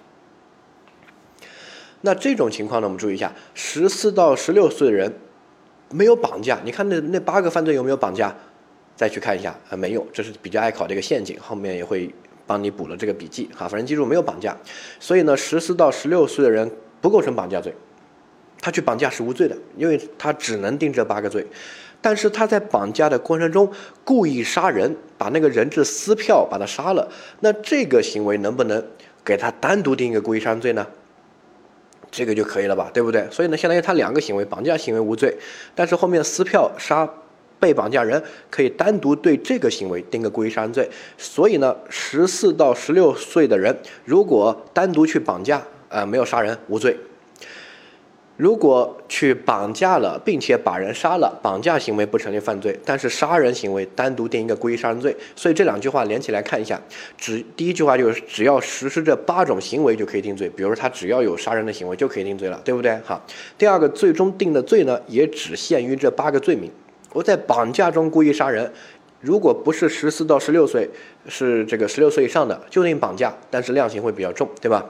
[2.06, 5.12] 那这种情况呢，我们注意一下，十四到十六岁的人
[5.90, 8.34] 没有绑架，你看那那八个犯罪有没有绑架？
[8.96, 12.10] 再去看一下啊，没有，这是比较爱考的一个陷阱，后面也会
[12.48, 13.68] 帮你补了这个笔记哈。
[13.68, 14.56] 反正记住没有绑架，
[15.02, 17.74] 所以呢，十四到十六岁的人不构成绑架罪，
[18.62, 21.46] 他去绑架是无罪的，因为他只能定这八个罪。
[22.00, 23.70] 但是他在绑架的过程中
[24.04, 28.82] 故意杀人，把那个人质撕票把他杀了，那这个行为能不能
[29.26, 30.88] 给他单独定一个故意杀人罪呢？
[32.16, 33.28] 这个就可以了吧，对不对？
[33.30, 35.38] 所以呢，相当于他两个行为，绑架行为无罪，
[35.76, 37.08] 但是后面撕票杀
[37.60, 40.90] 被绑架人可以单独对这个行为定个故意杀人罪。
[41.18, 46.96] 所以呢，十四到十六岁的人如果单独去绑架，呃，没有杀人无罪。
[48.38, 55.16] 如果去绑架了，并且把人杀了，绑架行为不成立犯罪，但是杀人行为单独定一个故意杀人罪。
[55.38, 56.78] 所以这两句话连起来看一下，
[57.18, 63.00] 只第一句话就是只要实施这八种行为就可以定罪，比如说他只要有杀人的行为就可以定罪了，对不对？
[63.06, 63.26] 好，
[63.58, 66.70] 第二个最终定的罪呢，也只限于这八个罪名。
[67.14, 68.70] 我在绑架中故意杀人，
[69.22, 70.90] 如果不是十四到十六岁，
[71.30, 74.86] 是这个十六岁以上的，就定绑架，但是量刑会比较重，对吧？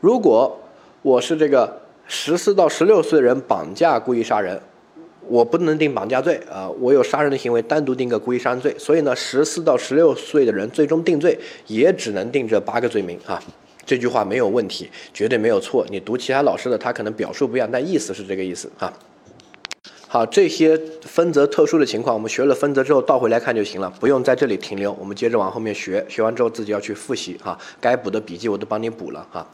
[0.00, 0.60] 如果
[1.02, 1.87] 我是这个。
[2.08, 4.58] 十四到十六岁人绑架故意杀人，
[5.28, 8.74] 我不能定绑架罪啊，我有杀人的行为，单独定个故意杀人罪。
[8.78, 13.40] 所以呢，十四到十六岁的人最终定罪也只能定这八个罪名啊。
[13.84, 15.86] 这句话没有问题，绝对没有错。
[15.90, 18.92] 你读其他老师的，他可能表述不一样，但意思是这个意思啊。
[20.10, 24.90] 好，这些分则特殊的情况，我们学了分则之后倒回来看就行了，不用在这里停留。
[24.98, 29.46] 我们接着往后面学，学完之后自己要去复习哈，该补的笔记我都帮你补了哈。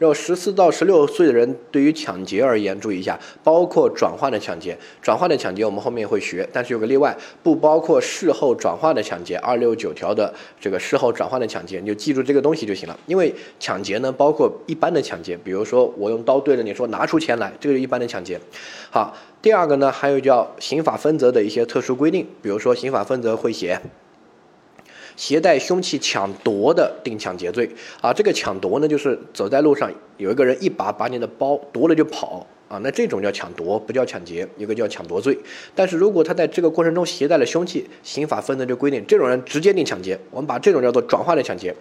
[0.00, 9.36] 然后十四到十六岁的人对于抢劫而言，注意一下，包括转换的抢劫，转换的抢劫我们后面会学，但是有个例外，不包括事后转换的抢劫。
[9.36, 12.98] 二六九条的这个事后转换的抢劫，你就记住这个东西就行了。
[13.04, 18.40] 因为抢劫呢，包括一般的抢劫，比如说我用刀对着你说拿出钱来，这个是一般的抢劫。
[18.90, 19.14] 好。
[19.42, 23.80] 第二个呢，还有叫刑法分则的一些特殊规定，比如说刑法分则会写，
[25.20, 27.68] 携带凶器抢夺的定抢劫罪
[28.00, 28.10] 啊。
[28.10, 35.38] 这个抢夺呢，就是走在路上有一个人一把把你的包夺了就跑啊，那这种叫抢夺，不叫抢劫，一个叫抢夺罪。
[35.74, 40.18] 但是如果他在这个过程中携带了凶器，刑法分则就规定这种人直接定抢劫。
[40.30, 41.74] 我们把这种叫做转化的抢劫，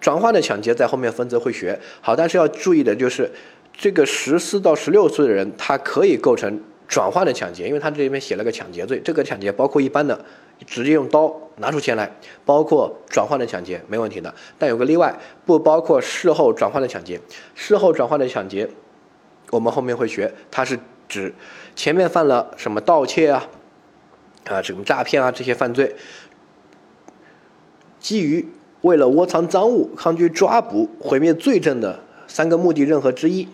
[0.00, 1.76] 转化的抢劫在后面分则会学。
[2.00, 3.28] 好，但是要注意的就是，
[3.76, 6.60] 这个十四到十六岁的人，他可以构成。
[6.86, 10.22] 转化的抢劫，因为他这里面写了个抢劫罪，这个抢劫包括一般的
[10.66, 12.10] 直接用刀拿出钱来，
[12.44, 15.14] 包括转换的抢劫没问题的，但有个例外，
[15.44, 17.20] 不包括事后转换的抢劫。
[17.54, 18.68] 事后转换的抢劫，
[19.50, 21.34] 我们后面会学，它是指
[21.76, 23.48] 前面犯了什么盗窃啊，
[24.46, 25.94] 啊什么诈骗啊这些犯罪，
[28.00, 28.48] 基于
[28.82, 33.48] 为了窝藏赃物、抗拒抓捕、毁灭罪证的三个目的任何之一。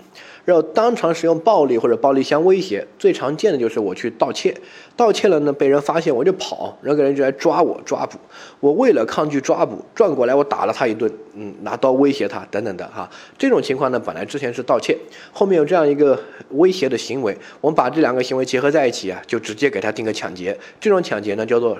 [0.50, 4.52] 然后当场使用暴力或者暴力相威胁，最常见的就是我去盗窃，
[4.96, 8.18] 盗窃了呢被人发现我就跑，然后个人就来抓我抓捕，
[8.58, 13.08] 我为了抗拒抓捕，转过来我打了他一顿，嗯，拿刀威胁他等等的哈，
[13.38, 14.98] 这种情况呢本来之前是盗窃，
[15.32, 16.20] 后面有这样一个
[16.54, 21.78] 威胁的行为，我们把这两个行为结合在一起啊，就直接给他定个抢劫，这种抢劫呢叫做。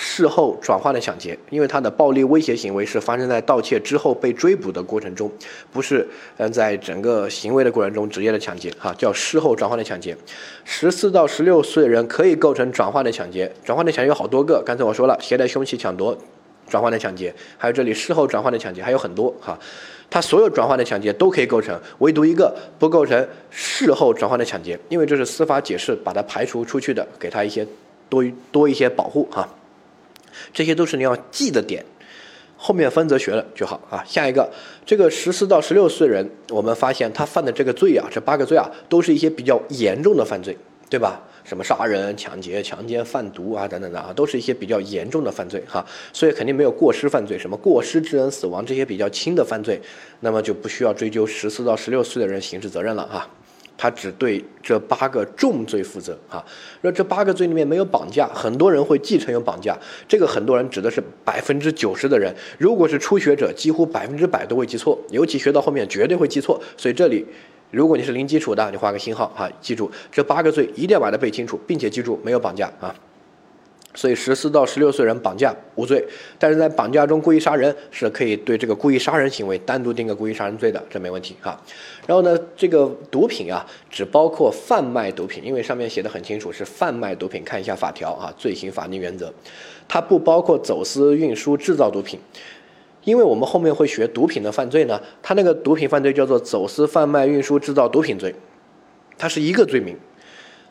[0.00, 5.28] 事后转换的抢劫，因为他的暴力威胁行为是发生在盗窃之后被追捕的过程中，
[5.72, 6.06] 不是
[6.36, 10.16] 嗯在整个行为的过程中直接的抢劫，哈，叫事后转换的抢劫。
[10.64, 16.16] 十四到十六岁人可以构成转换的抢劫，转换的抢劫有好多个，刚才我说了，携带凶器抢夺，
[16.68, 19.58] 转换的抢劫，还有这里事后转换的抢劫还有很多，哈，
[20.08, 27.66] 他所有转换的抢劫都可以构成，唯独一个不构成事后转换的抢劫，因为这是司法解释把它排除出去的，给他一些
[28.08, 29.48] 多多一些保护，哈。
[30.52, 31.84] 这些都是你要记的点，
[32.56, 34.04] 后面分则学了就好啊。
[34.06, 34.50] 下一个，
[34.84, 40.56] 这个十四到十六岁人，我们发现他犯的这个罪啊，这八个罪啊，都是一些比较严重的犯罪，
[40.90, 41.20] 对吧？
[41.44, 45.82] 什么杀人、抢劫、强奸、贩毒啊，等等的啊，都是一些比较严重的犯罪哈。
[46.12, 49.80] 所以肯定没有过失犯罪，什么过失致人死亡这些比较轻的犯罪，
[50.20, 53.26] 那么就不需要追究十四到十六岁的人刑事责任了哈。
[53.78, 56.44] 他只对这八个重罪负责啊。
[56.82, 59.74] 那这八个罪里面没有绑架，很多人会继承有绑架，
[60.06, 62.34] 这个很多人指的是百分之九十的人。
[62.58, 66.60] 如果是初学者，几乎百分之百都会记错，尤其学到后面绝对会记错。
[66.76, 67.24] 所以这里，
[67.70, 72.94] 如果你是零基础的，你画个星号啊，记住这八个罪一定要把它背清楚，并且记住没有绑架啊。
[73.98, 76.06] 所以十四到十六岁人绑架无罪，
[76.38, 81.60] 但是在绑架中故意杀人是可以对这个故意杀人行为单独定个故意杀人罪的，这没问题哈。
[82.06, 89.34] 然后呢，这个毒品啊，只包括贩卖毒品，因为上面写的很清楚是贩卖毒品，看一下法条啊，罪行法定原则，
[89.88, 92.20] 它不包括走私、运输、制造毒品，
[93.02, 98.32] 因为我们后面会学毒品的犯罪呢，它那个毒品犯罪叫做走私、贩卖、运输、制造毒品罪，
[99.18, 99.96] 它是一个罪名。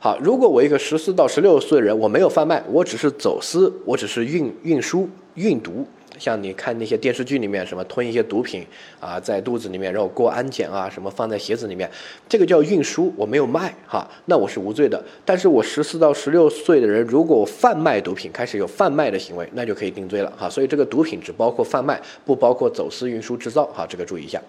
[0.08, 5.86] 好，如果我一个十四到十六岁的人，我没有贩卖，我只是走私，我只是运运输运毒。
[6.19, 8.65] 像你看那些电视剧里面，什么吞一些毒品
[8.99, 11.89] 啊，在肚子里面，然后过安检啊，什么放在鞋子里面，
[12.27, 15.03] 这个叫运输，我没有卖哈，那我是无罪的。
[15.23, 20.49] 但是我十四到十六岁的人，如果贩卖毒品，开始有贩卖的行为，那就可以定罪了哈。
[20.49, 24.41] 所以这个毒品只包括贩卖，不包括走私、运输、制造哈，这个注意一下。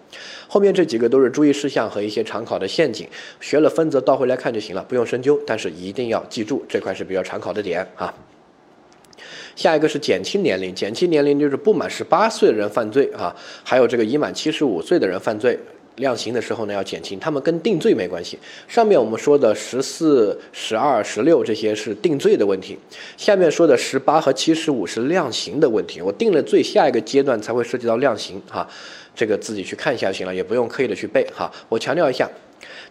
[0.46, 3.07] 后面这几个都是注意事项和一些常考的陷阱，
[3.40, 8.12] 学了分则倒回来看就行了，不用深究，但是一定要记住这块是比较常考的点啊。
[9.57, 15.59] 下一个是减轻年龄，减轻年龄就是不满十八岁的人犯罪啊，还有这个已满七十五岁的人犯罪，
[15.96, 18.38] 量刑的时候呢要减轻，他们跟定罪没关系。
[18.66, 22.78] 上面我们说的十四、十二、十六这些是定罪的问题，
[23.16, 26.00] 下面说的十八和七十五是量刑的问题。
[26.00, 28.68] 我定了罪，下一个阶段才会涉及到量刑哈，
[29.14, 31.50] 这个自己去看一下就行了，也不用刻意的去背哈。
[31.68, 32.28] 我强调一下。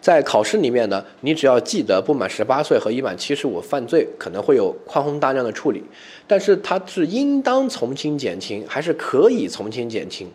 [0.00, 5.82] 在考试里面呢，你只要记得不满十八岁和已满七十五犯罪可能会有宽宏大量的处理，
[6.26, 10.26] 但是它是应当从轻减轻，还是可以从轻减轻？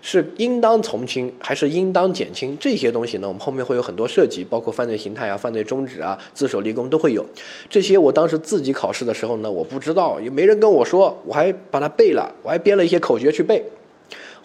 [0.00, 2.56] 是应当从轻还是应当减轻？
[2.60, 7.26] 这些东西呢，我们后面会有很多涉及，包括犯罪形态啊、犯罪中止啊、自首立功都会有。
[7.68, 13.60] 这些我当时自己考试的时候呢，我不知道，也没人跟我说，我还把它背了，我还编了一些口诀去背。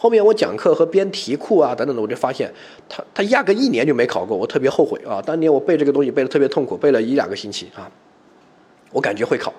[0.04, 2.54] 后面我讲课和编题库啊等等的，我就发现
[2.90, 5.22] 他他压根一年就没考过，我特别后悔啊！
[5.22, 7.90] 当年我背这个东西背的特别痛苦，背了一两个星期啊，
[8.92, 9.54] 我感觉会考，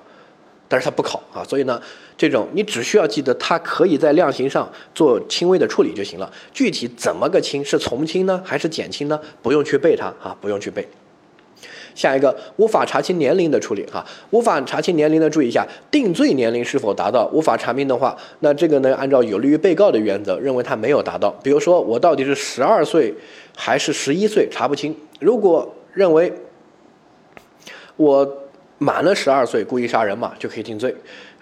[0.68, 1.80] 但是他不考啊，所以呢，
[2.18, 9.18] 这种你只需要记得他可以在量刑上做轻微的处理就行了，具体怎么个轻，是从轻呢还是减轻呢？
[9.40, 10.86] 不用去背它啊，不用去背。
[11.94, 17.26] 下一个无法查清年龄的处理哈，无法查清年龄的注意一下，定罪年龄是否达到？
[17.32, 21.30] 无法查明的话，那这个呢，按照有利于被告的原则，认为他没有达到。
[21.42, 23.14] 比如说我到底是十二岁
[23.56, 24.94] 还是十一岁，查不清。
[25.20, 26.32] 如果认为
[27.96, 28.28] 我
[28.78, 30.94] 满了十二岁，故意杀人嘛，就可以定罪，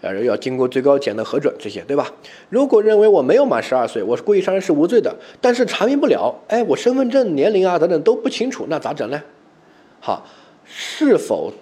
[0.02, 2.06] 呃，要经过最高检的核准，这些对吧？
[2.50, 9.22] 如果认为我没有满十二岁，我是故意杀人是无罪的，但是查明不了，哎，我身份证年龄啊等等都不清楚，那咋整呢？
[9.98, 10.26] 好。
[10.74, 11.52] 是否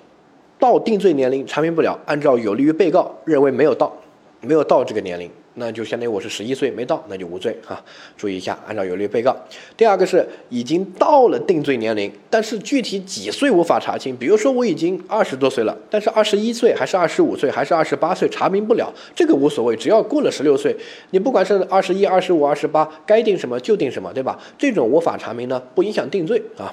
[0.58, 1.98] 到定罪年龄查明不了？
[2.06, 3.92] 按照有利于被告认为没有到，
[4.40, 7.82] 没有到这个年龄，那就相当于我是十一岁没到，那就无罪哈。
[8.16, 9.34] 注意一下，按照有利于被告。
[9.76, 14.16] 第二个是已经到了定罪年龄，但是具体几岁无法查清。
[14.16, 20.76] 比如说我已经二十多岁了，但是二十一岁还是二十五岁还是二十八岁查明不了，这个无所谓，只要过了十六岁，
[21.10, 24.38] 你不管是二十一、二十五、二十八，该定什么就定什么，对吧？
[24.56, 26.72] 这种无法查明呢，不影响定罪啊。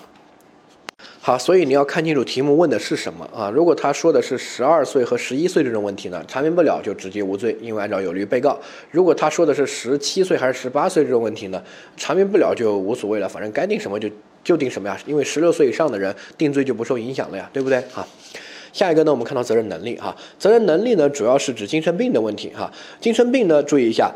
[1.19, 3.51] 好，所以你要看清楚题目问的是什么啊？
[3.53, 8.57] 如果他说的是十二岁和十一岁这种问题呢，查明不了就直接无罪，因为按照有利于被告。
[8.91, 11.61] 如果他说的是十七岁还是十八岁这种问题呢，
[11.97, 14.09] 查明不了就无所谓了，反正该定什么就
[14.43, 18.07] 就定什么呀，因为十六岁以上的人定罪就不受影响了呀，对不对啊？
[18.71, 24.09] 下一个呢，我们看到责任能力哈，责任能力呢主要是指精神病的问题哈，精神病呢注意一下，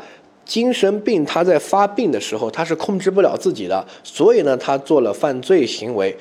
[0.46, 6.16] 精神病他在发病的时候他是控制不了自己的，所以呢他做了犯罪行为。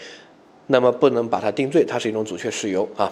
[0.67, 3.11] 那么不能把它定罪，它是一种阻却事由啊。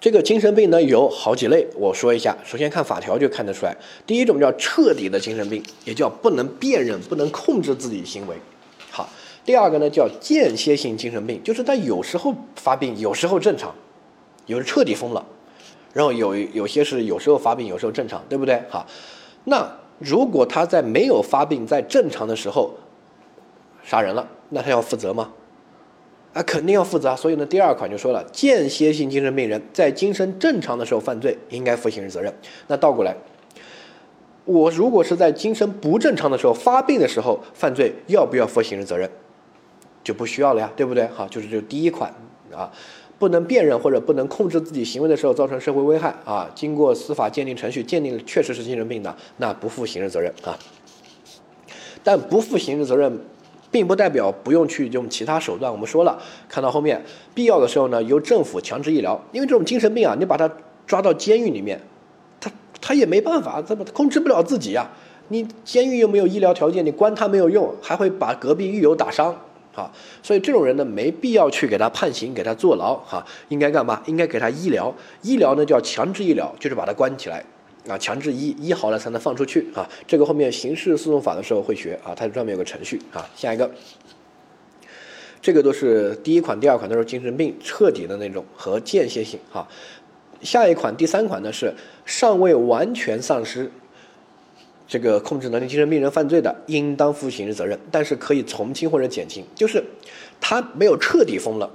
[0.00, 2.36] 这个精神病呢有好几类，我说一下。
[2.44, 8.36] 首先看法条就看得出来，第一种叫彻底的精神病，也叫不能辨认、不能控制自己行为。
[8.90, 9.08] 好，
[9.44, 13.72] 第二个呢叫间歇性精神病，就是他有时候发病，有时候正常，
[14.46, 15.24] 有时彻底疯了，
[15.92, 18.60] 然后有有些是有时候发病，有时候正常，对不对？
[18.68, 18.84] 好，
[19.44, 22.74] 那如果他在没有发病、在正常的时候
[23.84, 25.30] 杀人了，那他要负责吗？
[26.32, 27.16] 啊，肯定要负责啊。
[27.16, 32.32] 所以呢，第二款就说了，间歇性精神病人在精神正常的时候犯罪，应该负刑事责任。
[32.68, 33.14] 那倒过来，
[34.44, 39.10] 我如果是在精神不正常的时候发病的时候犯罪，要不要负刑事责任？
[40.02, 41.06] 就不需要了呀，对不对？
[41.08, 42.12] 好，就是这第一款
[42.50, 42.72] 啊，
[43.18, 50.58] 不能辨认或者不能控制自己行为的时候造成社会危害啊，经过司法鉴定程序鉴定确实是精神病的，那不负刑事责任啊。
[52.02, 53.20] 但不负刑事责任。
[53.72, 55.72] 并不代表不用去用其他手段。
[55.72, 56.16] 我们说了，
[56.48, 57.04] 看到后面，
[57.34, 60.48] 必要的时候呢，由政府强制医疗，因为这种精神病啊，你把他
[60.86, 61.80] 抓到监狱里面，
[62.38, 62.48] 他
[62.80, 64.88] 他也没办法，他控制不了自己呀。
[65.28, 69.34] 你监狱又没有医疗条件，你关他没有用，还会把隔壁狱友打伤。
[69.74, 69.90] 啊，
[70.22, 74.02] 所以这种人呢，没必要去给他判刑，给他坐牢，哈，应该干嘛？
[74.04, 77.42] 应该给他医疗，医疗呢叫强制医疗，就是把他关起来，
[77.88, 83.68] 啊，强制医医好了才能放出去，啊，这个后面刑事诉讼法的时候会学，啊，它专门有个程序，啊，下一个，
[85.40, 89.66] 这个都是第一款、第二款都是精神病彻底的那种和间歇性，啊，
[90.42, 91.74] 下一款第三款呢是
[92.04, 93.70] 尚未完全丧失。
[94.86, 99.82] 这个控制能力精神病人犯罪的，应当负刑事责任，但是可以从轻或者减轻，就是
[100.40, 101.70] 他没有彻底疯了，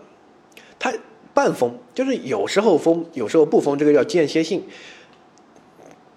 [0.78, 0.94] 他
[1.34, 4.64] 半疯，就是有时候疯，有时候不疯，这个叫间歇性。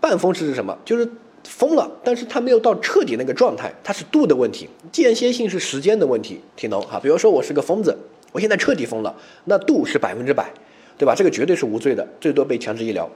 [0.01, 0.77] 半疯是指什么？
[0.85, 1.09] 就是
[1.45, 4.69] 疯了，但是他没有到彻底那个状态，它是度的问题。
[4.91, 6.99] 间歇性是时间的问题，听懂哈？
[7.03, 7.97] 比如说我是个疯子，
[8.33, 10.51] 我现在彻底疯了，那度是百分之百，
[10.99, 11.15] 对吧？
[11.15, 13.09] 这个绝对是无罪的，最多被强制医疗。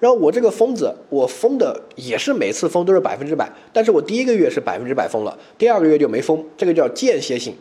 [0.00, 7.54] 然后我这个疯子，我疯的也是每次疯都是百分之百，但是我第一个月是百分之百疯了，第二个月就没疯，这个叫间歇性，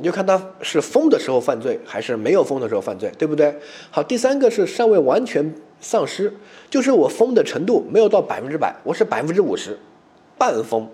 [0.00, 3.54] 你就看他是疯的时候犯罪还是没有疯的时候犯罪，对不对？
[3.90, 6.32] 好，第三个是尚未完全丧失，
[6.70, 9.78] 就是我疯的程度没有到百分之百，我是百分之五十，
[10.38, 10.88] 半疯。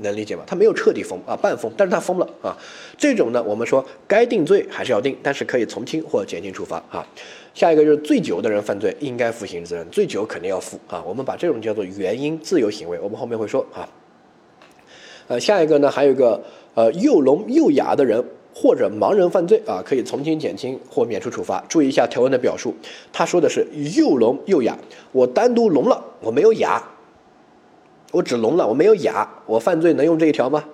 [0.00, 0.44] 能理解吗？
[0.46, 2.56] 他没有彻底疯啊，半疯，但是他疯了啊。
[2.96, 7.04] 这种呢，我们说该定罪还是要定，但是可以从轻或减轻处罚啊。
[7.52, 11.02] 下一个就是醉酒的人犯罪应该负刑事责任，醉酒肯定要负啊。
[11.04, 13.88] 我们把这种叫做原因自由行为，我们后面会说啊。
[15.26, 16.40] 呃，下一个呢，还有一个
[16.78, 18.24] 呃又聋又哑的人
[18.54, 21.64] 或者盲人犯罪啊，可以从轻减轻或免除处罚。
[21.68, 22.72] 注意一下条文的表述，
[23.12, 23.66] 他说的是
[23.96, 24.78] 又聋又哑，
[25.10, 26.80] 我单独聋了，我没有哑。
[28.12, 30.64] 我只聋了，我没有哑，我犯罪能用这一条吗？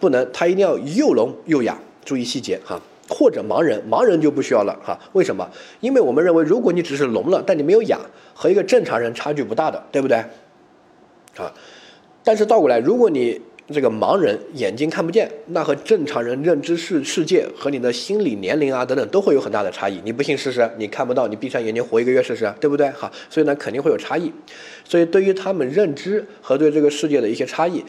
[0.00, 2.80] 不能，他一定要又聋又哑，注意细节哈。
[3.08, 4.98] 或者盲人，盲人就不需要了哈。
[5.12, 5.46] 为什么？
[5.80, 8.00] 因为我们认为，如果你只是聋了，但你没有哑，
[8.34, 10.16] 和一个正常人差距不大的，对不对？
[11.36, 11.52] 啊，
[12.24, 13.40] 但是倒过来，如果你
[13.72, 20.00] 这个盲人眼睛看不见，那和正常人认知世世界和你的心理年龄啊等等都会有很大的差异。
[20.04, 20.70] 你不信试试？
[20.78, 22.88] 你看不到，你闭上眼睛活一个月试试，对不对？
[22.90, 24.30] 哈，所以呢肯定会有差异。
[24.84, 27.84] 所以对于他们认知和对这个世界的一些差异，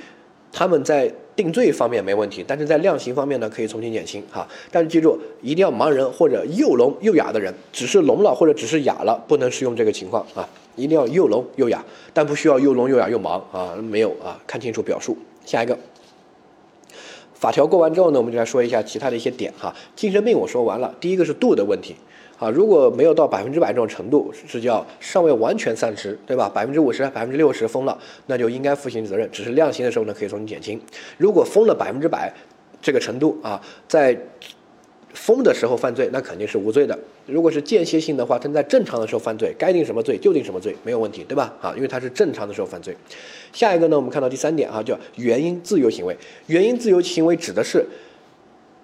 [0.52, 4.48] 他们在定罪方面没问题，但是在量刑方面呢可以从轻减轻哈。
[4.72, 10.50] 但是记住，一定要盲人或者又聋又哑的人，只是聋了或者只是哑了，不能适用这个情况啊。
[10.76, 15.16] 一定要又聋又哑，但不需要又聋又哑又盲啊，没有啊，看清楚表述。
[15.48, 15.78] 下一个，
[17.34, 19.74] 法条过完之后呢，我们就来说一下其他的一些点哈。
[19.96, 21.96] 精神病我说完了，第一个是度的问题
[22.38, 26.50] 啊，如果没有到百分之百这种程度，是叫尚未完全丧失，对吧？
[26.50, 30.82] 百分之五十、百分之六十疯了，那就应该负刑事责任，只是量刑的时候呢，可以从轻减轻。
[31.18, 32.34] 如果疯了百分之百
[32.82, 34.20] 这个程度啊，在
[35.18, 36.98] 疯的时候犯罪，那肯定是无罪的。
[37.26, 41.54] 如果是间歇性的话，他在正常的时候犯罪，该定什么罪就定什么罪，没有问题，对吧？
[41.60, 42.96] 啊，因为他是正常的时候犯罪。
[43.52, 46.16] 下一个呢，我们看到第三点啊，叫原因自由行为。
[46.46, 47.86] 原因自由行为指的是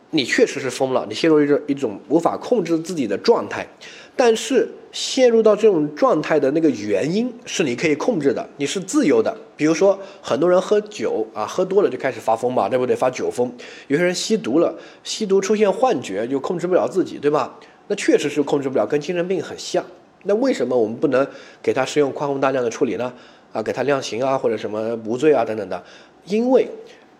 [0.09, 3.67] 你确实是疯了，你陷入一种一种无法控制自己的状态，
[4.15, 4.67] 但是。
[4.93, 9.35] 陷入到这种状态的那个原因是你可以控制的，你是自由的。
[9.55, 12.95] 比如说，很多人喝酒啊，喝多了就开始发疯嘛，对不对？
[12.95, 13.51] 发酒疯。
[13.87, 14.73] 有些人吸毒了，
[15.03, 17.57] 吸毒出现幻觉就控制不了自己，对吧？
[17.87, 19.83] 那确实是控制不了，跟精神病很像。
[20.23, 21.27] 那为什么我们不能
[21.61, 23.13] 给他适用宽宏大量的处理呢？
[23.51, 25.83] 啊，给他量刑啊，或者什么无罪啊等等的？
[26.25, 26.67] 因为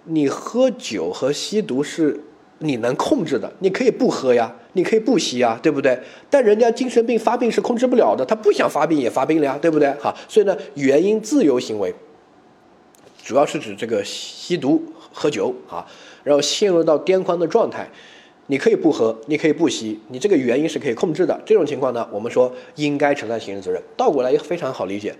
[0.05, 2.19] 你喝酒和吸毒是。
[2.59, 5.99] 你能控制的，你可以不喝呀，你可以不吸呀，对不对？
[6.29, 9.91] 但人家精神病发病是控制不了的，他不想发病也发病了呀，对不对？
[9.99, 11.93] 好，所以呢，原因自由行为，
[13.23, 15.85] 主要是指这个吸毒、喝酒啊，
[16.23, 17.89] 然后陷入到癫狂的状态，
[18.47, 21.39] 你可以不喝，你可以不吸，你这个原因是可以控制的。
[21.45, 23.81] 这种情况呢，我们说应该承担刑事责任。
[23.95, 25.15] 倒过来也非常好理解。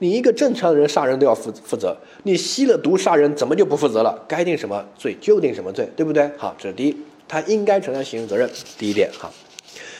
[0.00, 4.24] 你一个正常人杀人都要负负责，你吸了毒杀人怎么就不负责了？
[4.26, 6.28] 该定什么罪就定什么罪，对不对？
[6.36, 6.96] 好，这是第一，
[7.28, 8.50] 他应该承担刑事责任。
[8.76, 9.30] 第一点，哈。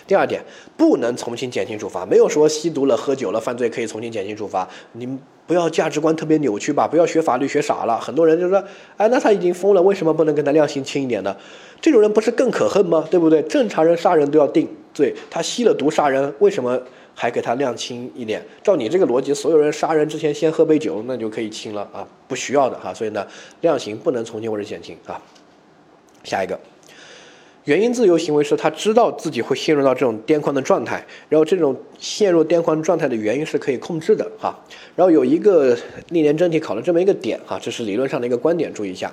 [0.06, 0.42] 第二点，
[0.76, 4.68] 不能从轻减轻处罚，没有说吸毒了、喝酒了犯罪可以从轻减轻处罚。
[4.92, 8.00] 你不要价值观特别扭曲吧，不要学法律学傻了。
[8.00, 8.62] 很多人就说，
[8.96, 11.36] 哎，那他已经疯了，为什么不能跟他量刑轻一点呢？
[11.80, 13.06] 这种人不是更可恨吗？
[13.10, 13.42] 对不对？
[13.42, 16.80] 正常人杀人都要定罪，他吸了毒杀人，为什么？
[17.16, 22.04] 还给他量轻一点，照你这个逻辑，所有人杀人之前先喝杯酒，那就可以轻了啊？
[22.26, 23.24] 不需要的哈，所以呢，
[23.60, 25.22] 量刑不能从轻或者减轻啊。
[26.24, 26.58] 下一个，
[27.64, 34.54] 原因自由行为是他知道自己会陷入到这种癫狂的状态，然后这种陷入癫狂状态的原因是可以控制的哈。
[34.94, 35.74] 然后有一个
[36.10, 39.10] 历年真题考了这么一个点哈，这是理论上的一个观点，注意一下。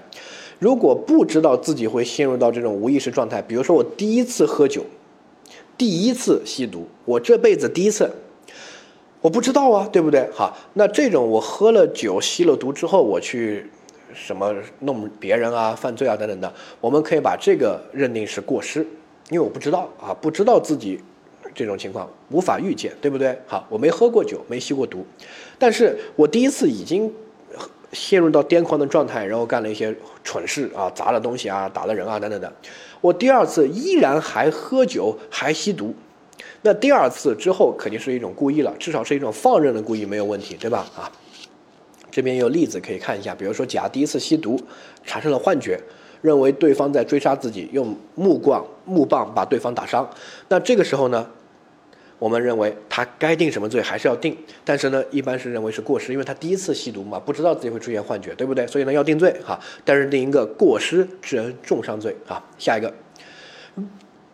[0.60, 4.86] 如果不知道自己会陷入到这种无意识状态，比如说我第一次喝酒，
[5.78, 8.12] 第一次吸毒，我这辈子第一次，
[9.22, 10.28] 我不知道啊，对不对？
[10.34, 13.66] 好，那这种我喝了酒、吸了毒之后，我去
[14.14, 18.80] 什么弄别人啊、犯罪啊等等的，我们可以把这个认定是过失，
[19.30, 21.00] 因为我不知道啊，不知道自己
[21.54, 23.38] 这种情况，无法预见，对不对？
[23.48, 25.06] 好，我没喝过酒，没吸过毒，
[25.58, 27.12] 但是我第一次已经。
[27.94, 29.94] 陷入到癫狂的状态，然后干了一些
[30.24, 32.50] 蠢事啊，砸了东西啊，打了人啊，等等的。
[33.02, 35.94] 我第二次依然还喝酒，还吸毒，
[36.62, 40.88] 那第二次之后肯定是一种故意了，至少是一种放任的故意，没有问题，对吧？
[40.96, 41.12] 啊，
[42.12, 44.60] 这边有例子可以看一下，比如说甲第一次吸毒
[45.04, 45.80] 产生了幻觉，
[46.22, 50.08] 认为对方在追杀自己，用木棍、木棒把对方打伤，
[50.50, 51.28] 那这个时候呢？
[52.20, 58.68] 我们认为他该定什么罪还是要定，但是呢，一般是认为是过失，因为他第一次吸毒嘛，不知道自己会出现幻觉，对不对？
[58.68, 62.40] 所以呢，要定罪哈，但是定一个过失致人重伤罪啊。
[62.60, 62.94] 下一个，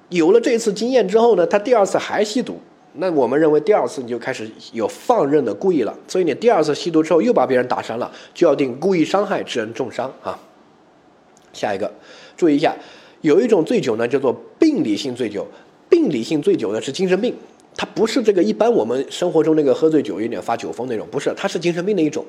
[0.09, 2.59] 有了这一次经验之后呢，他第二次还吸毒，
[2.99, 10.37] 那我们认为第二次你就开始有放任的故意了，所以你第二次吸毒之后又把别人打伤了，就要定故意伤害致人重伤啊。
[11.53, 11.91] 下一个，
[12.35, 12.75] 注意一下，
[13.21, 15.45] 有一种醉酒呢叫做病理性醉酒，
[15.89, 17.33] 病理性醉酒呢是精神病。
[17.75, 22.25] 它不是这个一般我们生活中那个喝醉酒有点发酒疯那种，不是，它是精神病的一种。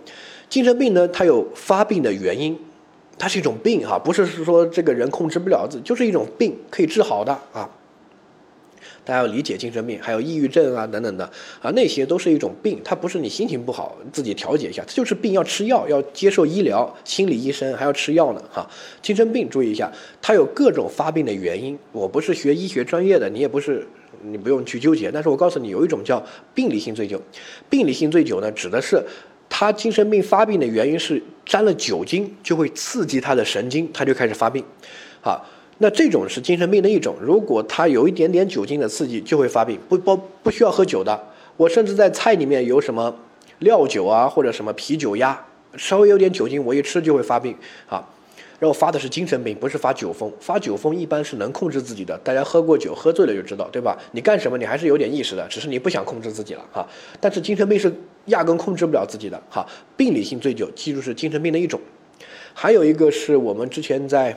[0.50, 2.58] 精神病呢，它有发病的原因，
[3.18, 7.66] 它是一种病哈，不是说这个人控制不了自，就是一种病，可以治好的啊。
[9.08, 11.24] 大家要理解精神病，还有抑郁症啊等等的
[11.62, 18.68] 啊，那些都是一种病，它不是你心情不好自己调节一下，它就是病，要吃药，要接受医疗，心理医生还要吃药呢哈。
[19.00, 19.90] 精神病注意一下，
[20.20, 21.78] 它有各种发病的原因。
[21.90, 23.88] 我不是学医学专业的，你也不是。
[24.20, 26.20] 你不用去纠结，但是我告诉你，有一种叫
[26.52, 27.22] 病理性醉酒。
[27.70, 29.00] 病理性醉酒呢，指的是
[29.48, 34.64] 他精神病发病的原因是沾了酒精，就会刺激他的神经，他就开始发病。
[35.20, 35.46] 好，
[35.78, 37.16] 那这种是精神病的一种。
[37.20, 41.20] 如果他有一点点酒精的刺激，就会发病，不不不需要喝酒的。
[41.56, 43.14] 我甚至在菜里面有什么
[43.60, 45.44] 料酒啊，或者什么啤酒鸭，
[45.76, 47.56] 稍微有点酒精，我一吃就会发病。
[47.88, 48.06] 啊。
[48.60, 50.32] 然后发的是精神病，不是发酒疯。
[50.40, 53.96] 发酒疯一般是能控制自己的，大家喝过酒，喝醉了就知道，对吧？
[54.10, 56.84] 你干什么你还是有点意识的，只是你不想控制自己了哈。
[57.20, 57.92] 但是精神病是
[58.26, 59.64] 压根控制不了自己的哈。
[59.96, 61.80] 病理性醉酒，记住是精神病的一种。
[62.52, 64.36] 还有一个是我们之前在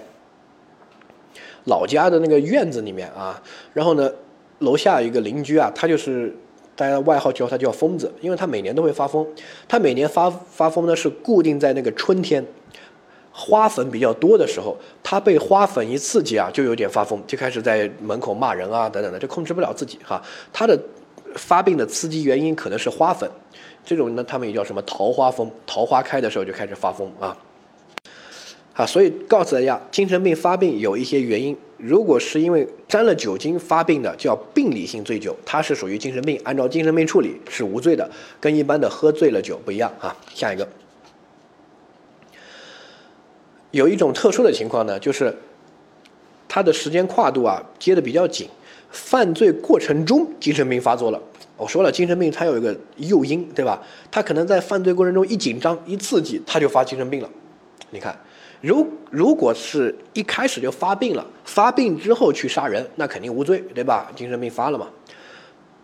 [1.66, 3.42] 老家的那个院子里面啊，
[3.74, 4.12] 然后呢，
[4.60, 6.36] 楼下一个邻居啊，他就是
[6.76, 9.26] 大家外号叫他叫疯子，因为他每年都会发疯。
[9.68, 12.46] 他每年发发疯呢是固定在那个春天。
[13.34, 20.22] 花粉比较多的时候，他被花粉一刺激啊，就有点发疯，就开始在门口骂人啊，等等的，就控制不了自己哈。
[20.52, 20.78] 他的
[21.36, 23.30] 发病的刺激原因可能是花粉，
[23.86, 27.36] 这种呢，他们也叫什么桃花疯，桃花开的时候就开始发疯啊。
[28.74, 38.10] 啊，所以告诉大家，精神病发病有一些原因，如果是因为沾了酒精发病的，叫病理性醉酒，它是属于精神病，按照精神病处理是无罪的，
[38.40, 40.16] 跟一般的喝醉了酒不一样啊。
[40.34, 40.68] 下一个。
[43.72, 45.36] 有一种特殊的情况呢，就是
[46.48, 48.48] 他的时间跨度啊接的比较紧，
[48.90, 51.22] 犯罪过程中精神病发作了。
[51.58, 53.82] 我说了，精神病它有一个诱因，对吧？
[54.10, 57.30] 他可能在犯罪过程中一紧张一刺激，他就发精神病了。
[57.92, 58.18] 你看，
[58.62, 64.12] 如如果是一开始就发病了，发病之后去杀人，那肯定无罪，对吧？
[64.16, 64.88] 精神病发了嘛。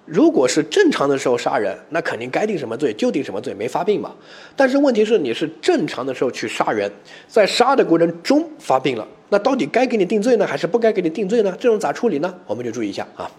[0.06, 4.16] 如果是正常的时候杀人，那肯定该定什么罪就定什么罪，没发病嘛。
[4.56, 6.90] 但是问题是你是正常的时候去杀人，
[7.28, 11.52] 在杀的过程中发病了，那到底该给你定罪呢，还是不该给你定罪呢？
[11.60, 12.34] 这种咋处理呢？
[12.46, 13.30] 我们就注意一下啊。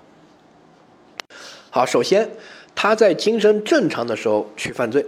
[1.70, 2.28] 好，首先
[2.74, 5.06] 他在精神正常的时候去犯罪，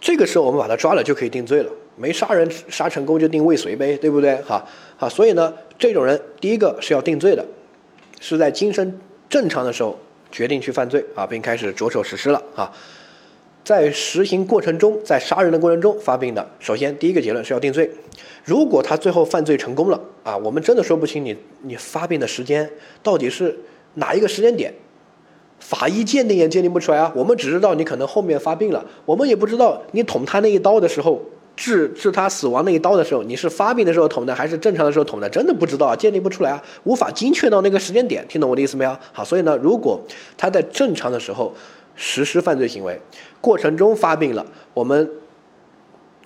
[0.00, 1.72] 这个时候我们把他抓了就可以定罪了。
[2.00, 4.40] 没杀人杀成功就定未遂呗，对不对？
[4.42, 7.44] 好，好，所以呢，这种人第一个是要定罪的，
[8.20, 8.98] 是在精神
[9.28, 9.98] 正常的时候。
[10.32, 12.70] 决定去犯罪啊，并开始着手实施了啊。
[13.64, 17.90] 在实行过程中，在杀人的过程中发病的，首先第一个结论是要定罪。
[18.44, 22.70] 如果他最后犯罪成功了啊，我们真的说不清你你发病的时间
[23.02, 23.58] 到底是
[23.94, 24.72] 哪一个时间点，
[25.58, 27.12] 法医鉴定也鉴定不出来啊。
[27.16, 31.20] 我们只知道你可能后面发病了，我们也不知道你捅他那一刀的时候。
[31.60, 35.28] 致致他死亡那一刀的时候，你是发病的时候捅的，还是正常的时候捅的？
[35.28, 38.24] 真的不知道，鉴定不出来啊，无法精确到那个时间点。
[38.26, 38.96] 听懂我的意思没有？
[39.12, 40.00] 好，所以呢，如果
[40.38, 41.54] 他在正常的时候
[41.94, 42.98] 实施犯罪行为，
[43.42, 45.06] 过程中发病了，我们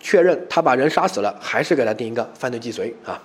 [0.00, 3.20] 确认他把人杀死了，还是给他定一个犯罪既遂啊。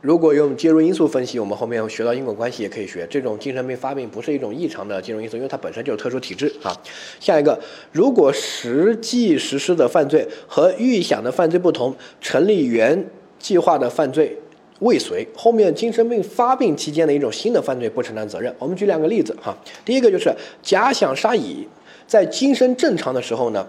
[0.00, 3.04] 如果用介入因素分析，我们后面学到因果关系也可以学。
[3.10, 6.72] 这种精神病发病不是一种异常的介入因素，因为它本身就是特殊体质啊。
[7.18, 7.58] 下一个，
[7.90, 13.04] 如果实际实施的犯罪和预想的犯罪不同，成立原
[13.40, 14.36] 计划的犯罪
[14.78, 18.54] 未遂，后面精神病发病期间的一种新的犯罪不承担责任。
[18.60, 19.56] 我们举两个例子哈。
[19.84, 20.32] 第一个就是
[20.62, 21.66] 假想杀乙，
[22.06, 23.66] 在精神正常的时候呢。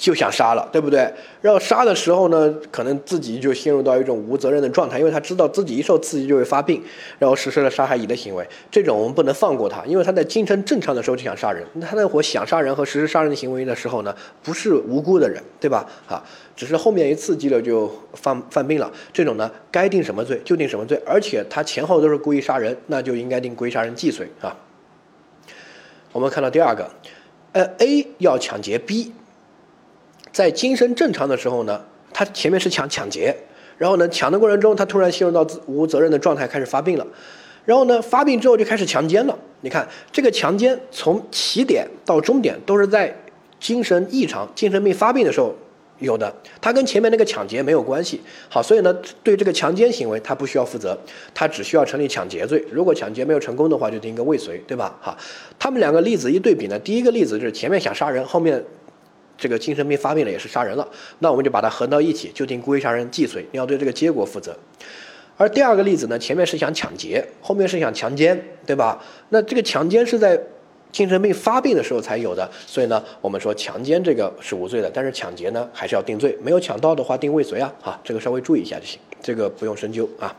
[0.00, 1.12] 就想杀了，对不对？
[1.40, 6.82] 然后杀的时候呢，可能自己就陷入到一种无责任的状态，因为他知道自己一受刺激就会发病，
[7.18, 8.46] 然后实施了杀害乙的行为。
[8.70, 11.66] 这种我们不能放过他，因为他在精神正常的时候就想杀人。
[11.80, 15.84] 他那会想杀人和实施杀人的行为的时候呢，不是无辜的人，对吧？
[16.06, 16.22] 啊，
[16.54, 18.90] 只是后面一刺激了就犯犯病了。
[19.12, 24.56] 这种呢，该定什么罪就定什么罪，而且他前后都是故意杀人，那就应该定故意杀人既遂啊。
[26.12, 26.88] 我们看到第二个，
[27.52, 29.12] 呃，A 要抢劫 B。
[30.32, 33.34] 在精神正常的时候呢，他前面是抢抢劫，
[33.76, 37.06] 然后呢，抢的过程中他突然陷入到无责任的状态，开始发病了，
[37.64, 39.38] 然后呢，发病之后就开始强奸了。
[39.60, 43.14] 你看这个强奸从起点到终点都是在
[43.58, 45.54] 精神异常、精神病发病的时候
[45.98, 48.20] 有的，他跟前面那个抢劫没有关系。
[48.48, 50.96] 好，所以呢，对这个强奸行为他不需要负责，
[51.34, 52.64] 他只需要成立抢劫罪。
[52.70, 54.96] 如果抢劫没有成功的话，就定一个未遂，对吧？
[55.00, 55.18] 好，
[55.58, 58.64] 他们两个例子一对比呢，第一个例子就是前面想杀人，后面。
[59.38, 60.86] 这个精神病发病了也是杀人了，
[61.20, 64.54] 那我们就把它合到一起，就定故意杀人既遂，你要对这个结果负责。
[65.36, 69.00] 而第二个例子呢，前面是想抢劫，后面是想强奸，对吧？
[69.28, 70.36] 那这个强奸是在
[70.90, 80.34] 精神病发病的时候才有的，所以呢，我们说强奸这个是无罪的，但是抢劫呢还是要定罪，没有抢到的话定未遂啊，啊，这个稍微注意一下就行，这个不用深究啊。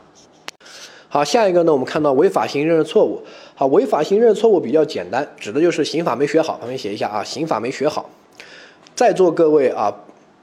[1.08, 3.22] 好，下一个呢，我们看到违法行认认错误。
[3.54, 8.10] 好，违法行认错误比较简单，指的就是刑法没学好，旁边写一下啊，刑法没学好。
[8.94, 9.94] 在座各位啊，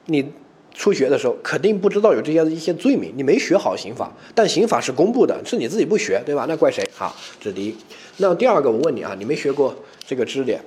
[0.05, 0.31] 你
[0.73, 6.45] 初学的时候肯定不知道有这些一些罪名，你没学好刑法，但刑法是公布的，是你自己不学，对吧？
[6.47, 6.87] 那怪谁？
[6.93, 7.75] 好，这是第一。
[8.17, 9.75] 那第二个，我问你啊，你没学过
[10.05, 10.61] 这个知识点，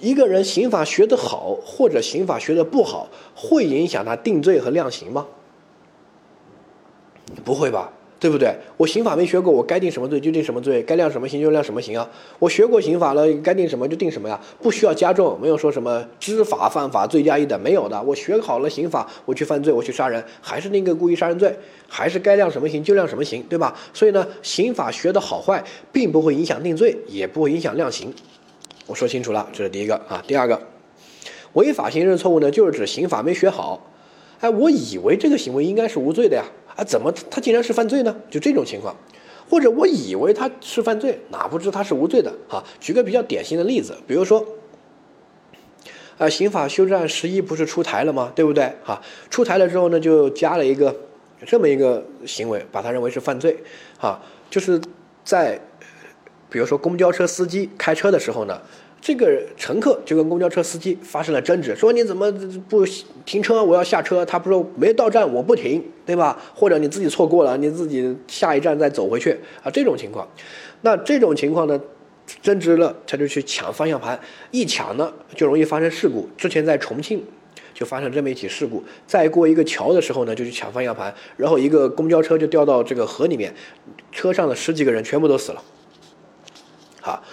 [0.00, 5.26] 一个人刑法学得好或者刑法学得不好，会影响他定罪和量刑吗？
[7.44, 7.92] 不会吧？
[8.20, 8.52] 对不对？
[8.76, 12.10] 我刑法没学过，我该定什么罪就定什么罪，该量什么刑就量什么刑啊。
[12.40, 18.02] 我学过刑法了，该定什么就定什么呀，不需要加重，没有说什么知法犯法罪加一等，没有的。
[18.02, 21.56] 我学好了刑法，我去犯罪，我去杀人，还是那个故意杀人罪，
[21.86, 23.76] 还是该量什么刑就量什么刑，对吧？
[23.94, 25.62] 所以呢，刑法学的好坏，
[25.92, 28.12] 并不会影响定罪，也不会影响量刑。
[28.86, 30.24] 我说清楚了，这是第一个啊。
[30.26, 30.60] 第二个，
[31.52, 33.92] 违法行政错误呢，就是指刑法没学好。
[34.40, 36.44] 哎，我以为这个行为应该是无罪的呀。
[36.78, 38.16] 啊，怎么他竟然是犯罪呢？
[38.30, 38.94] 就这种情况，
[39.50, 42.62] 或者我以为他是犯罪，哪不知他是无罪的啊？
[42.78, 44.46] 举个比较典型的例子，比如说，
[46.18, 48.30] 啊，刑法修正案十一不是出台了吗？
[48.32, 48.72] 对不对？
[48.84, 50.94] 哈，出台了之后呢，就加了一个
[51.44, 53.56] 这么一个行为，把他认为是犯罪，
[53.98, 54.80] 啊，就是
[55.24, 55.60] 在
[56.48, 58.62] 比如说公交车司机开车的时候呢。
[59.08, 62.30] 这个乘客就跟公交车司机发生了争执，说你怎么
[62.68, 62.84] 不
[63.24, 63.64] 停车？
[63.64, 64.22] 我要下车。
[64.22, 66.38] 他不说没到站，我不停，对吧？
[66.54, 69.30] 或者你自己错过了，你自己下一站再走回去
[69.62, 69.70] 啊？
[69.70, 70.28] 这种情况，
[70.82, 71.80] 那这种情况呢，
[72.42, 76.28] 争执了，他就去抢方向盘，一抢呢就容易发生事故。
[76.36, 77.24] 之前在重庆
[77.72, 83.54] 就发生这么一起事故，在过一个桥的时候呢，就去抢方向盘，然后一个公交车就掉到这个河里面，
[84.12, 85.62] 车上的十几个人全部都死了。
[87.00, 87.24] 好。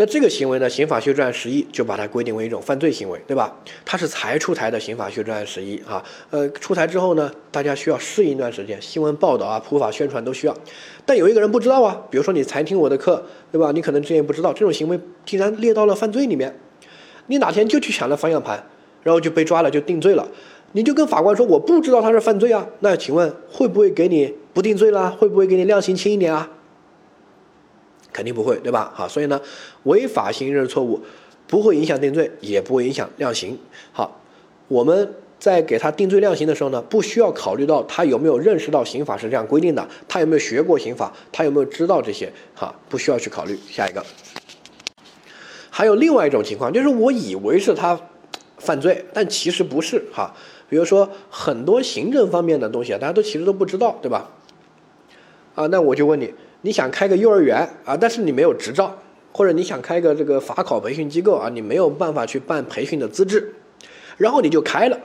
[0.00, 0.70] 那这个行为呢？
[0.70, 3.52] 刑法修正案十一就把它规定为一种犯罪行为，对吧？
[3.84, 10.56] 它是才出台的刑法修正案十一啊，呃，出台之后呢，大家需要适应一段时间，新闻报道啊、普法宣传都需要。
[11.04, 13.20] 但有一个人不知道啊，比如说你才听我的课，
[13.50, 13.72] 对吧？
[13.72, 16.56] 你可能之前不知道这种行为竟然列到了犯罪里面，
[17.26, 18.64] 你哪天就去抢了方向盘，
[19.02, 20.28] 然后就被抓了，就定罪了，
[20.70, 25.10] 你就跟法官说我不知道他是犯罪啊，那请问会不会给你不定罪了？
[25.10, 26.48] 会不会给你量刑轻一点啊？
[28.18, 28.90] 肯定不会，对吧？
[28.96, 29.40] 好，所以呢，
[29.84, 31.00] 违法行认错误
[31.46, 33.56] 不会影响定罪，也不会影响量刑。
[33.92, 34.20] 好，
[34.66, 43.56] 我们在给他定罪量刑的时候呢，不需要考虑到他有没有认识到刑法是这样规定的，他有没有学过刑法，他有没有知道这些，哈，不需要去考虑。
[43.70, 44.04] 下一个，
[45.70, 48.00] 还有另外一种情况，就是我以为是他
[48.56, 50.34] 犯罪，但其实不是，哈。
[50.68, 54.28] 比如说很多行政方面的东西啊，大家都其实都不知道，对吧？
[55.54, 56.34] 啊，那我就问你。
[56.62, 58.98] 你想开个幼儿园啊，但是你没有执照，
[59.32, 63.54] 或者你想开个这个法考培训机构啊，你没有办法去办培训的资质，
[64.16, 64.98] 然后你就开了。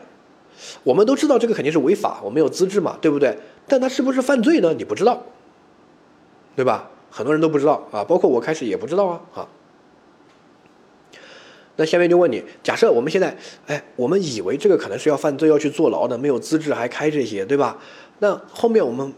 [0.84, 3.38] 我们都知道这个肯定是违法，我没有资质嘛，对不对？
[3.68, 4.74] 但他是不是犯罪呢？
[4.74, 5.22] 你不知道，
[6.56, 6.89] 对吧？
[7.12, 9.22] 很多人都不知道啊，包括我开始也不知道啊。
[9.36, 9.47] 啊，
[11.76, 13.38] 那下面就问你，假设我们现在，
[13.68, 17.78] 哎，我们以为这个可能是要犯罪要去坐牢的，没有资质还开这些，对吧？
[18.18, 19.14] 那后面我们。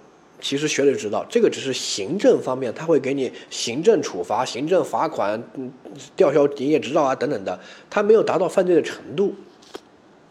[0.46, 5.74] 其实学的知道，这个只是行政方面，他会给你行政处罚、行政罚款、嗯，
[6.16, 9.34] 吊销营业执照啊等等的，他没有达到犯罪的程度。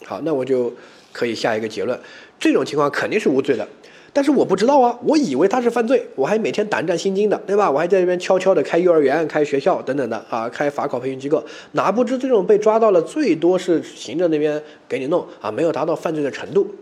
[0.04, 0.72] 好，那我就
[1.12, 1.98] 可以下一个结论，
[2.38, 3.66] 这种情况肯定是无罪的。
[4.12, 7.68] 但是我不知道啊，我以为他是犯罪，我还每天胆战心惊的，对吧？
[7.68, 16.72] 我还在这边悄悄的开幼儿园、开学校等等的啊，开法考培训机构，哪不知这种被抓到了，最多是行政那边给你弄啊，没有达到犯罪的程度。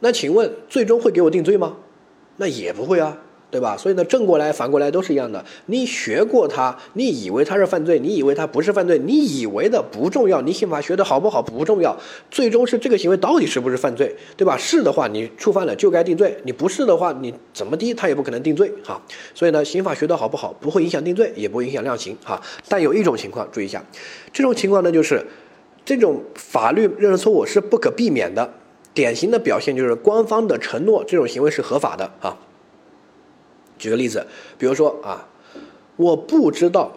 [0.00, 1.76] 那请问，最终会给我定罪吗？
[2.36, 3.16] 那也不会啊。
[3.50, 3.74] 对吧？
[3.78, 5.42] 所以呢，正过来反过来都是一样的。
[5.64, 10.42] 你学过它，你以为它是犯罪，你以为它不是犯罪，你以为的不重要。
[10.42, 11.98] 你刑法学的好不好不重要，
[12.30, 14.54] 最终是这个行为到底是不是犯罪，对吧？
[14.58, 19.00] 是的话，你触犯了就该定罪；你不是的话，你怎么低他也不可能定罪哈。
[19.34, 22.38] 所以呢，刑法学的好不好不会影响定罪，也不会影响量刑哈。
[22.68, 23.82] 但有一种情况注意一下，
[24.30, 25.26] 这种情况呢，就是
[25.86, 28.52] 这种法律认识错误是不可避免的。
[28.94, 32.36] 典型的表现就是官方的承诺这种行为是合法的啊。
[33.78, 34.26] 举个例子，
[34.58, 35.28] 比如说啊，
[35.96, 36.92] 我不知道，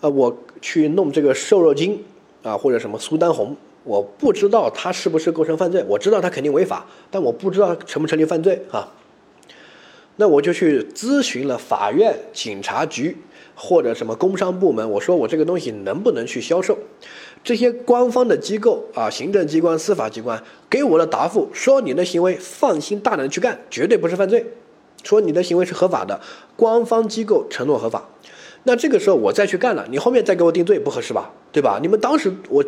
[0.00, 2.04] 呃，我去弄这个瘦肉精
[2.42, 8.92] 啊，或者什么苏丹红，我不知道它是不是构成犯罪，我知道它肯定违法，但我不知道成不成立犯罪啊。
[10.18, 13.16] 那我就去咨询了法院、警察局
[13.54, 16.78] 或者什么工商部门，我说我这个东西能不能去销售？
[17.46, 24.44] 这些官方的机构啊，行政机关、司法机关给我的答复说，你的行为放心大胆的去干，绝对不是犯罪。
[25.04, 26.20] 说你的行为是合法的，
[26.56, 28.08] 官方机构承诺合法，
[28.64, 31.30] 那这个时候我再去干了，你后面再给我定罪不合适吧？
[31.52, 31.78] 对吧？
[31.80, 32.64] 你们当时我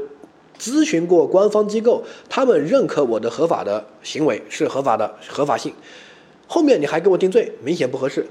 [0.57, 5.75] 咨询过官方机构，他们认可我的合法的行为是合法的合法性，
[6.47, 8.25] 后面你还给我定罪，明显不合适。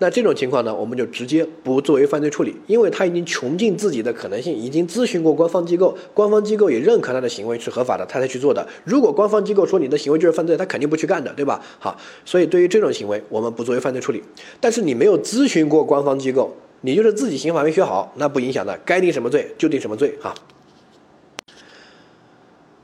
[0.00, 8.64] 那这种情况呢，我们就直接不作为犯罪处理，因为他已经穷尽自己的可能性，已经咨询过官方机构，官方机构也认可他的行为是合法的，他才去做的。
[8.84, 11.60] 如果官方机构说你的行为就是犯罪，他肯定不去干的，对吧？
[11.80, 14.22] 好，所以对于这种行为，我们不作为犯罪处理。
[14.60, 20.32] 但是你没有咨询过官方机构，你就是自己刑法没学好，那不影响的，该定什么罪就定什么罪哈。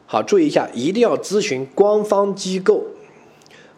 [0.06, 2.84] 好，注意一下，一定要咨询官方机构。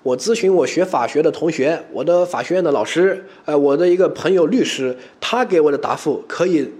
[0.07, 6.71] 我咨询我学法学的同学，我的法学院的老师，呃，我的一个朋友律师，他给我的答复可以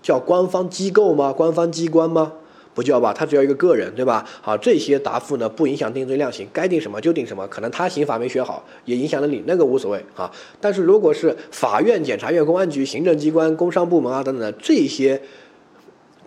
[0.00, 1.30] 叫官方机构吗？
[1.30, 2.32] 官方机关吗？
[2.72, 4.24] 不叫吧，他只要一个个人，对吧？
[4.40, 7.46] 好，这些答复呢不影响定罪量刑，该定什么就定什么。
[7.48, 10.32] 可能他刑法没学好，也影响了你，那个无所谓啊。
[10.58, 15.20] 但是如果是法院、检察院、公安局、行政机关、工商部门啊等等的这些。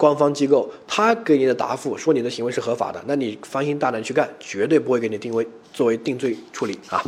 [0.04, 7.01] 官方机构他给你的答复说你的行为是合法的，那你放心大胆去干，绝对不会给你定位作为定罪处理啊。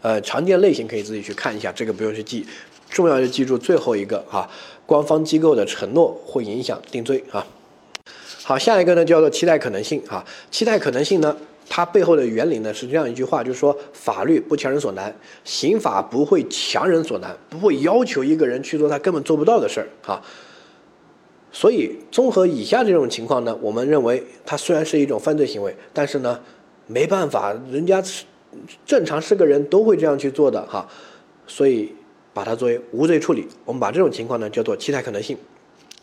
[0.00, 2.46] 呃，常见类型可以自己去看一下，这个不用去记，
[2.88, 4.48] 重要就记住最后一个啊，
[4.86, 7.44] 官方机构的承诺会影响定罪啊。
[8.44, 11.36] 好，下一个呢叫做期待可能性啊，期待可能性呢，
[11.68, 15.12] 它背后的原理呢是这样一句话，就是说法律不强人所难，
[15.42, 20.22] 刑法不会强人所难，不会要求一个人去做他根本做不到的事儿啊。
[21.60, 26.40] 所以，综合以下这种情况呢，我们认为它虽然是一种犯罪行为，但是呢，
[26.86, 28.24] 没办法，人家是
[28.86, 30.88] 正常是个人都会这样去做的哈，
[31.48, 31.92] 所以
[32.32, 33.44] 把它作为无罪处理。
[33.64, 35.36] 我们把这种情况呢叫做期待可能性，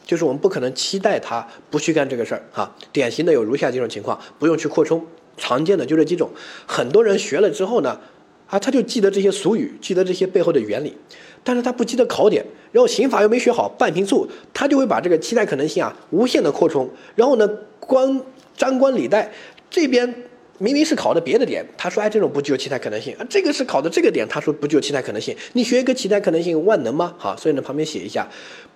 [0.05, 2.75] 就是我们不可能期待他不去干这个事儿哈。
[2.91, 6.29] 典型的有如下几种情况，不用去扩充，常见的就这几种。
[6.67, 8.01] 很多人学了之后呢，
[8.47, 10.97] 啊，他就记得这些俗语，记得这些背后的原理。
[11.45, 16.89] 但是他不记得考点，然后刑法又没学好，半瓶醋，他就会把这个期待可能性啊无限的扩充。
[17.15, 17.47] 然后呢，
[17.79, 18.19] 官
[18.57, 19.31] 张冠李戴，
[19.69, 20.11] 这边
[20.57, 25.35] 明明是考的别的点，他说哎这种不具有期待可能性啊，这个是考的这个点，他说不具有期待可能性。
[25.53, 27.13] 你学一个期待可能性万能吗？
[27.17, 28.27] 好，所以呢旁边写一下，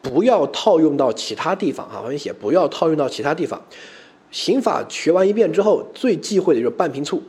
[0.04, 3.60] 不要套用到其他地方啊，旁边写不要套用到其他地方。
[4.30, 7.24] 刑法学完一遍之后，最忌讳的就是半瓶醋。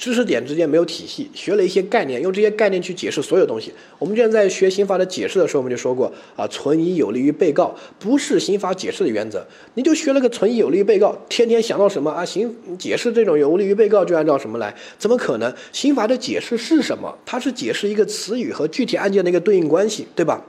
[0.00, 3.70] 知识点之间没有体系，学了一些概念，用这些概念去解释所有东西。
[3.98, 9.46] 我们之前在学刑法的解释的时候，我们就说过啊，存疑有利于被告，不是刑法解释的原则。
[9.74, 12.24] 你就学了个存疑有利于被告，天天想到什么啊？
[12.24, 14.74] 刑解释这种有利于被告就按照什么来？
[14.98, 15.54] 怎么可能？
[15.70, 17.18] 刑法的解释是什么？
[17.26, 20.42] 它是解释一个词语和具体案件的一个对应关系，对吧？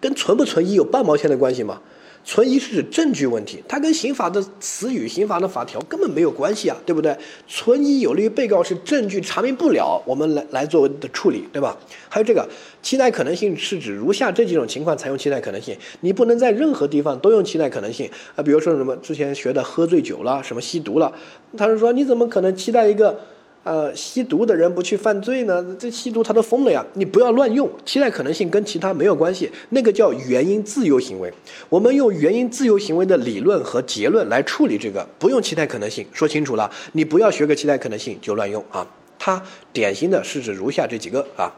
[0.00, 1.82] 跟存不存疑有半毛钱的关系吗？
[2.24, 7.16] 存疑是指证据问题，它跟刑法的词语、刑法的法条根本没有关系啊，对不对？
[7.48, 11.76] 存疑有利于被告是证据查明不了，我们来来作为的处理，对吧？
[12.08, 12.48] 还有这个
[12.82, 18.42] 期待可能性是指如下这几种情况采用期待可能性，你不能在任何地方都用期待可能性啊。
[18.42, 21.12] 比如说什么之前学的喝醉酒了，什么吸毒了，
[21.56, 23.18] 他是说你怎么可能期待一个
[23.62, 25.76] 呃，吸毒的人不去犯罪呢？
[25.78, 26.82] 这吸毒他都疯了呀！
[26.94, 31.30] 你不要乱用，期待可能性跟其他没有关系，那个叫原因自由行为。
[31.68, 36.06] 我们用原因自由行为的理论和结论来处理这个，不用期待可能性。
[36.10, 38.86] 说清楚了，你不要学个期待可能性就乱用啊！
[39.18, 39.42] 它
[39.74, 41.52] 典型的是指如下这几个啊。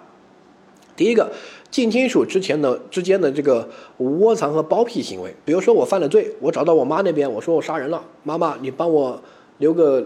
[0.97, 1.31] 第一个，
[1.71, 9.23] 近亲属之前的之间的这个窝藏和包庇行为，比如说我犯了罪，我找到我妈那边，我说我杀人了，妈妈你帮我
[9.59, 10.05] 留个。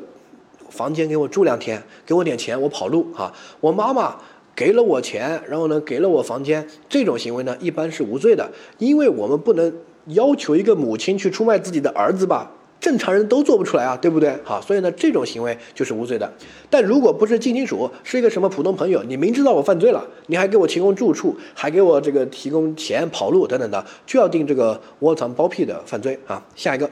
[0.71, 3.33] 房间给我住两天，给我点钱，我跑路啊！
[3.61, 4.17] 我妈妈
[4.55, 9.73] 给了我钱，然后呢，给了我房间，这种行为呢，一般是无罪的，因为我们不能
[10.07, 12.51] 要求一个母亲去出卖自己的儿子吧？
[12.79, 14.39] 正常人都做不出来啊，对不对？
[14.45, 16.31] 好，所以呢，这种行为就是无罪的。
[16.69, 26.45] 但如果不是近亲属，是一个什么普通朋友，你明知道我犯罪了，你还给我提供住处，还给我这个提供钱跑路等等的，就要定这个窝藏包庇的犯罪啊。
[26.55, 26.89] 下一个。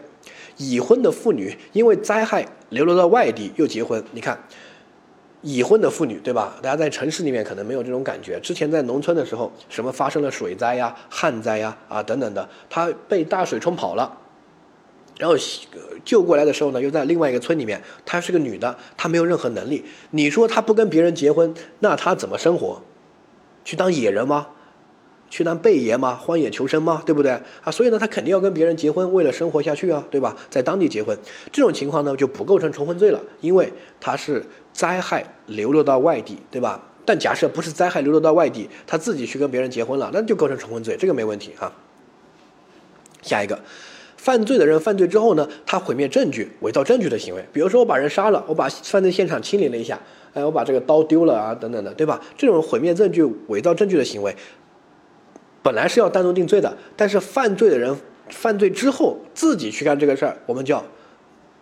[0.57, 4.39] 已婚的妇女因为灾害流落到外地又结婚，你看，
[5.43, 6.57] 已婚的妇女对吧？
[6.63, 8.39] 大家在城市里面可能没有这种感觉。
[8.41, 14.19] 之前在农村的时候，什么发生了水灾呀、旱灾呀啊等等的，她被大水冲跑了，
[15.19, 15.37] 然后
[16.05, 19.85] 救过来的时候呢，又在另外一个村里面，她是个女的，她没有任何能力。
[20.11, 22.83] 你说她不跟别人结婚，那她怎么生活？
[23.65, 24.49] 去当野人吗？
[25.35, 26.15] 去当贝爷吗？
[26.15, 27.03] 荒野求生吗？
[27.05, 27.69] 对不对啊？
[27.69, 30.37] 所以呢，他肯定要跟别人结婚，为了生活下去啊，对吧？
[30.49, 31.19] 在当地结婚，
[31.51, 36.81] 这种情况呢就不构成重婚罪了，因为他是灾害流落到外地，对吧？
[37.05, 41.73] 但假设不是灾害流落到外地，他自己去跟别人结婚了，那就构成重婚罪，这个没问题啊。
[43.21, 43.59] 下一个，
[44.17, 49.99] 犯罪的人犯罪之后呢，他毁灭证据、伪造证据的行为，比如说我把人杀了，我把犯罪现场清理了一下，
[50.33, 52.21] 哎，我把这个刀丢了啊，等等的，对吧？
[52.39, 54.33] 这种毁灭证据、伪造证据的行为。
[55.65, 57.97] 本来是要单独定罪的，但是犯罪的人
[58.29, 60.85] 犯罪之后自己去干这个事儿，我们叫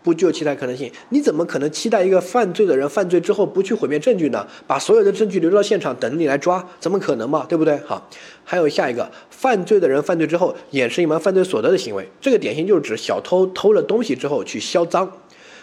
[0.03, 0.91] 不具有期待可能性。
[1.11, 4.45] 你怎么可能期待一个犯罪的人犯罪之后不去毁灭证据呢？
[4.67, 7.47] 把所有的证据留到现场等你来抓，怎么可能嘛？
[7.49, 7.79] 对不对？
[7.87, 8.11] 好，
[8.43, 15.09] 还有下一个，犯罪的人犯罪之后掩饰隐瞒犯罪所得的行为，这个典型就是指小偷偷了东西之后去销赃。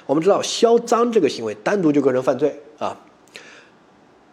[0.06, 2.98] 我们知道销赃这个行为单独就构成犯罪啊。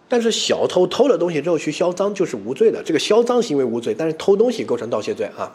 [0.09, 5.51] 但是小偷偷了东西之后去销赃就是无罪的，这个销赃行为无罪，但是偷东西构成盗窃罪啊？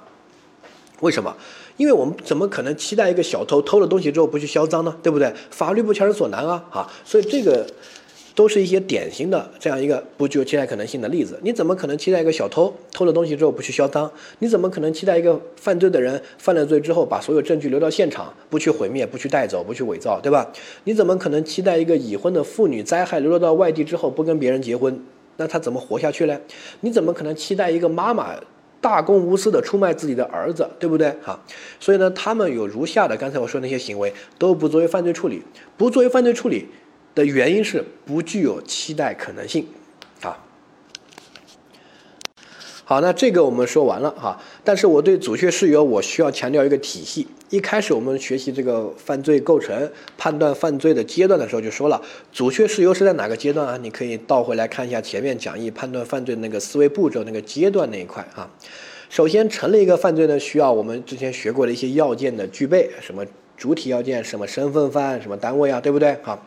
[0.99, 1.35] 为什么？
[1.77, 4.95] 因为我们怎么可能期待一个小偷偷了东西之后不去销赃呢？
[5.01, 5.33] 对不对？
[5.49, 6.63] 法律不强人所难啊！
[6.69, 7.65] 啊，所以这个。
[8.33, 11.37] 都是一些典型的这样一个不具有期待可能性的例子。
[11.43, 14.09] 你怎么可能期待一个小偷偷了东西之后不去销赃？
[14.39, 20.51] 你怎么可能期待一个犯罪的人犯了罪之后把所有证据留到现场，不去毁灭、不去带走、不去伪造，对吧？
[20.85, 25.03] 你怎么可能期待一个已婚的妇女灾害流落到外地之后不跟别人结婚？
[25.37, 26.39] 那她怎么活下去呢？
[26.81, 28.35] 你怎么可能期待一个妈妈
[28.79, 31.13] 大公无私的出卖自己的儿子，对不对？
[31.21, 31.39] 哈，
[31.79, 35.43] 所以呢，他们有如下的刚才我说那些行为都不作为犯罪处理，
[35.77, 36.67] 不作为犯罪处理。
[37.13, 39.67] 的原因是不具有期待可能性，
[40.21, 40.37] 啊，
[42.83, 44.41] 好，那这个我们说完了哈。
[44.63, 47.27] 但是我对阻却事由，我需要强调一个体系。
[47.49, 52.01] 一开始我们学习这个犯罪构成、判断犯罪的阶段的时候就说了，
[52.31, 53.75] 阻却事由是在哪个阶段啊？
[53.75, 58.49] 你可以倒回来看一下前面讲义判断犯罪那个思维步骤那个阶段那一块啊。
[59.09, 63.25] 首先成立一个犯罪呢，需要我们之前学过的一些要件的具备，什么
[63.57, 66.17] 主体要件，什么身份犯，什么单位啊，对不对？
[66.21, 66.41] 好。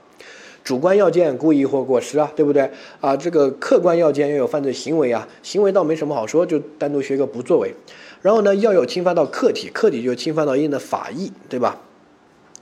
[0.65, 3.15] 主观要件故意或过失啊，对不对啊？
[3.15, 7.75] 这个客观要件要有犯罪行为啊，行为倒没什么好说，就单独学个不作为。
[8.23, 11.79] 然后呢，要有侵犯到客体，客体就侵犯到一定的法益，对吧？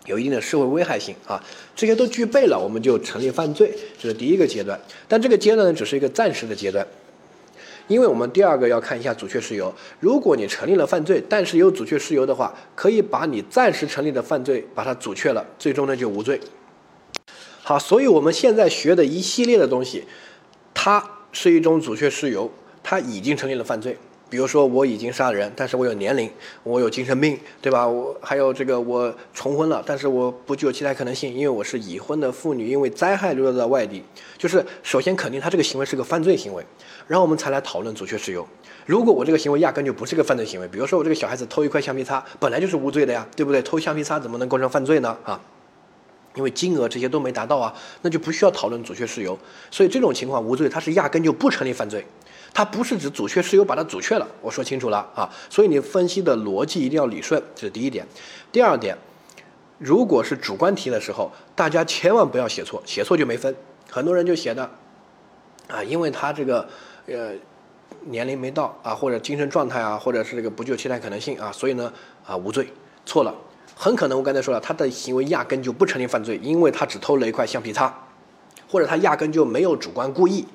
[0.06, 1.40] 有一定的社会危害性啊，
[1.76, 4.76] 这些都具备了，我们就成立犯罪，这是第一个阶段。
[5.06, 6.84] 但这个阶段呢，只是一个暂时的阶段，
[7.86, 9.72] 因为我们第二个要看一下阻却事由。
[10.00, 16.40] 如果你成立了犯罪，但是有阻却事由的话，可以把你暂时成立的犯罪把它阻却了，最终呢就无罪。
[17.64, 20.04] 好，所以我们现在学的一系列的东西，
[20.74, 22.50] 它是一种阻却事由，
[22.82, 23.96] 它已经成立了犯罪。
[24.28, 26.28] 比如说，我已经杀了人，但是我有年龄，
[26.64, 27.86] 我有精神病，对吧？
[27.86, 34.02] 我还有这个，我重婚了，但是我不具有期待可能性，因为我是已婚的妇女，因为灾害流落到外地。
[34.36, 36.64] 就是首先肯定他这个行为是个犯罪行为，
[37.06, 38.44] 然后我们才来讨论阻却事由。
[38.86, 43.62] 如果我这个行为压根就不是个犯罪行为，比如说我这个小孩子偷一块橡皮擦，本来就是无罪的呀，对不对？
[43.62, 45.16] 偷橡皮擦怎么能构成犯罪呢？
[45.22, 45.40] 啊？
[46.34, 49.38] 因为金额这些都没达到啊，那就不需要讨论阻却事由，
[49.70, 52.04] 所以这种情况无罪，它是压根就不成立犯罪，
[52.54, 58.06] 它不是指阻却事由把它阻却了，我说清楚了啊，所以你分析的逻辑一定要理顺，这是第一点。
[58.50, 58.96] 第二点，
[59.78, 63.54] 如果是主观题的时候，大家千万不要写错，写错就没分。
[63.90, 64.70] 很多人就写的
[65.68, 66.66] 啊，因为他这个
[67.06, 67.32] 呃
[68.06, 71.92] 年龄没到啊，或者精神状态啊，或者是这个不具有期待可能性啊，所以呢
[72.24, 72.68] 啊无罪，
[73.04, 73.34] 错了。
[73.82, 77.92] 很可能我刚才说了，他的行为压根就不成立犯罪，因为他只偷了一块橡皮擦，
[78.68, 80.46] 或者他压根就没有主观故意，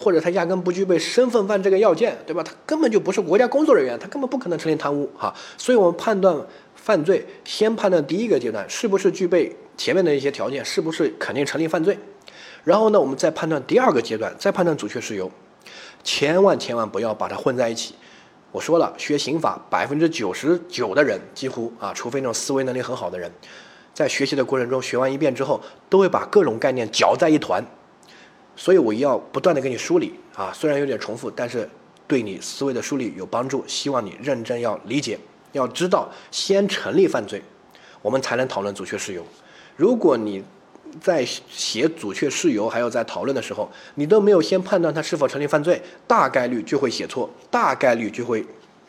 [0.00, 2.42] 或者他压根不具备身份犯这个要件，对吧？
[2.42, 5.34] 他根本就不是国家工作人员，他根本不可能成立贪污哈。
[5.58, 6.34] 所以我们判断
[6.74, 11.98] 犯罪，先判断第一个阶段是不是具备前面的一些条件，是不是肯定成立犯罪。
[12.64, 15.30] 然后呢，我们再判断第二个阶段，再判断主却事由，
[16.02, 17.94] 千万千万不要把它混在一起。
[18.50, 23.30] 我说了，学刑法百分之九十九的人，几乎啊，除非那种思维能力很好的人，
[23.92, 27.64] 在学习的过程中学完一遍之后，都会把各种概念搅在一团。
[28.56, 31.68] 所以我要不断的给你梳理啊，虽然有点重复，但是
[32.06, 33.62] 对你思维的梳理有帮助。
[33.66, 35.18] 希望你认真要理解，
[35.52, 37.42] 要知道先成立犯罪，
[38.02, 39.24] 我们才能讨论阻却事由。
[39.76, 40.42] 如果你
[41.00, 48.44] 在写阻却事由，还有在讨论的时候，你都没有先判断他是否成立犯罪，大概率就会写错，大概率就会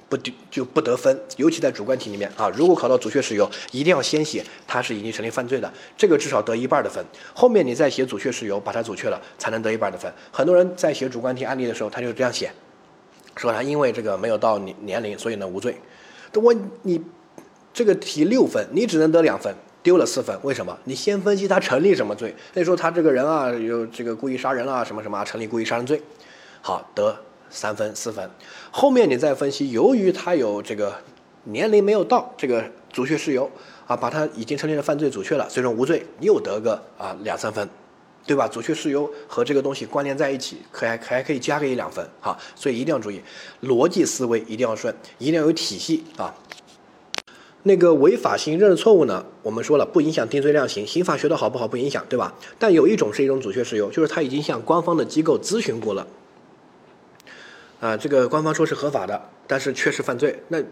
[0.07, 0.17] 不
[0.49, 1.19] 就不得分。
[1.37, 7.03] 尤其在主观题里面啊，如果考到阻却事由，一定要先写他是已经成立犯罪的，这个至少得一半的分。
[7.33, 10.11] 后面你再写阻却事由，把它阻却了，才能得一半的分。
[10.31, 12.51] 很多人在写主观题案例的时候，他就这样写，
[13.35, 15.75] 说他因为这个没有到年年龄，所以呢无罪。
[16.31, 17.01] 等我你
[17.73, 19.53] 这个题六分，你只能得两分。
[19.89, 20.77] 丢了四分，为什么？
[20.83, 22.35] 你先分析他成立什么罪？
[22.53, 25.99] 那说他这个人啊，有这个故意杀人啊，什么什么，成立故意杀人罪，
[26.61, 27.17] 好得
[27.49, 28.29] 三分四分。
[28.69, 30.93] 后面你再分析，由于他有这个
[31.45, 32.63] 年龄没有到，这个
[32.93, 33.49] 阻却事由
[33.87, 37.67] 啊，把他已经成立了犯罪阻却了，最终无罪，又得个啊两三分，
[38.27, 38.47] 对吧？
[38.47, 43.19] 阻却事由和这个东西关联在一起，可还还可以加个一两分，好，所以一定要注意
[43.63, 46.31] 逻辑思维一定要顺，一定要有体系啊。
[47.63, 49.25] 那个违法性认识错误呢？
[49.43, 52.33] 我们说了不影响定罪量刑，刑法学的好不好不影响，对吧？
[52.57, 56.07] 但有一种是一种阻却事由，就是他已经向官方的机构咨询过了，
[57.79, 60.63] 啊，这个官方说是合法的，但是确实犯罪，那。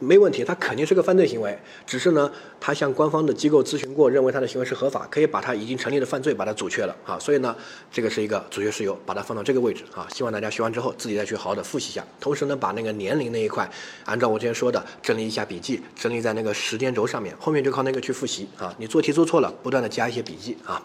[0.00, 6.96] 没问题，他肯定是个犯罪行为，只是呢，他向官方的机构咨询过，认为他的行为是合法，可以把他已经成立的犯罪把它阻却了。
[7.04, 7.54] 啊，所以呢，
[7.92, 9.84] 这个是一个阻却事由，把它放到这个位置。
[9.94, 13.70] 啊，希望大家学完之后自己再去好好的复习一下，同时呢，把那个年龄那一块，
[14.06, 18.48] 按照我之前说的整理一下笔记，整理在那个时间轴上面，后面就靠那个去复习。
[18.58, 20.56] 啊，你做题做错了，不断的加一些笔记。
[20.64, 20.82] 啊。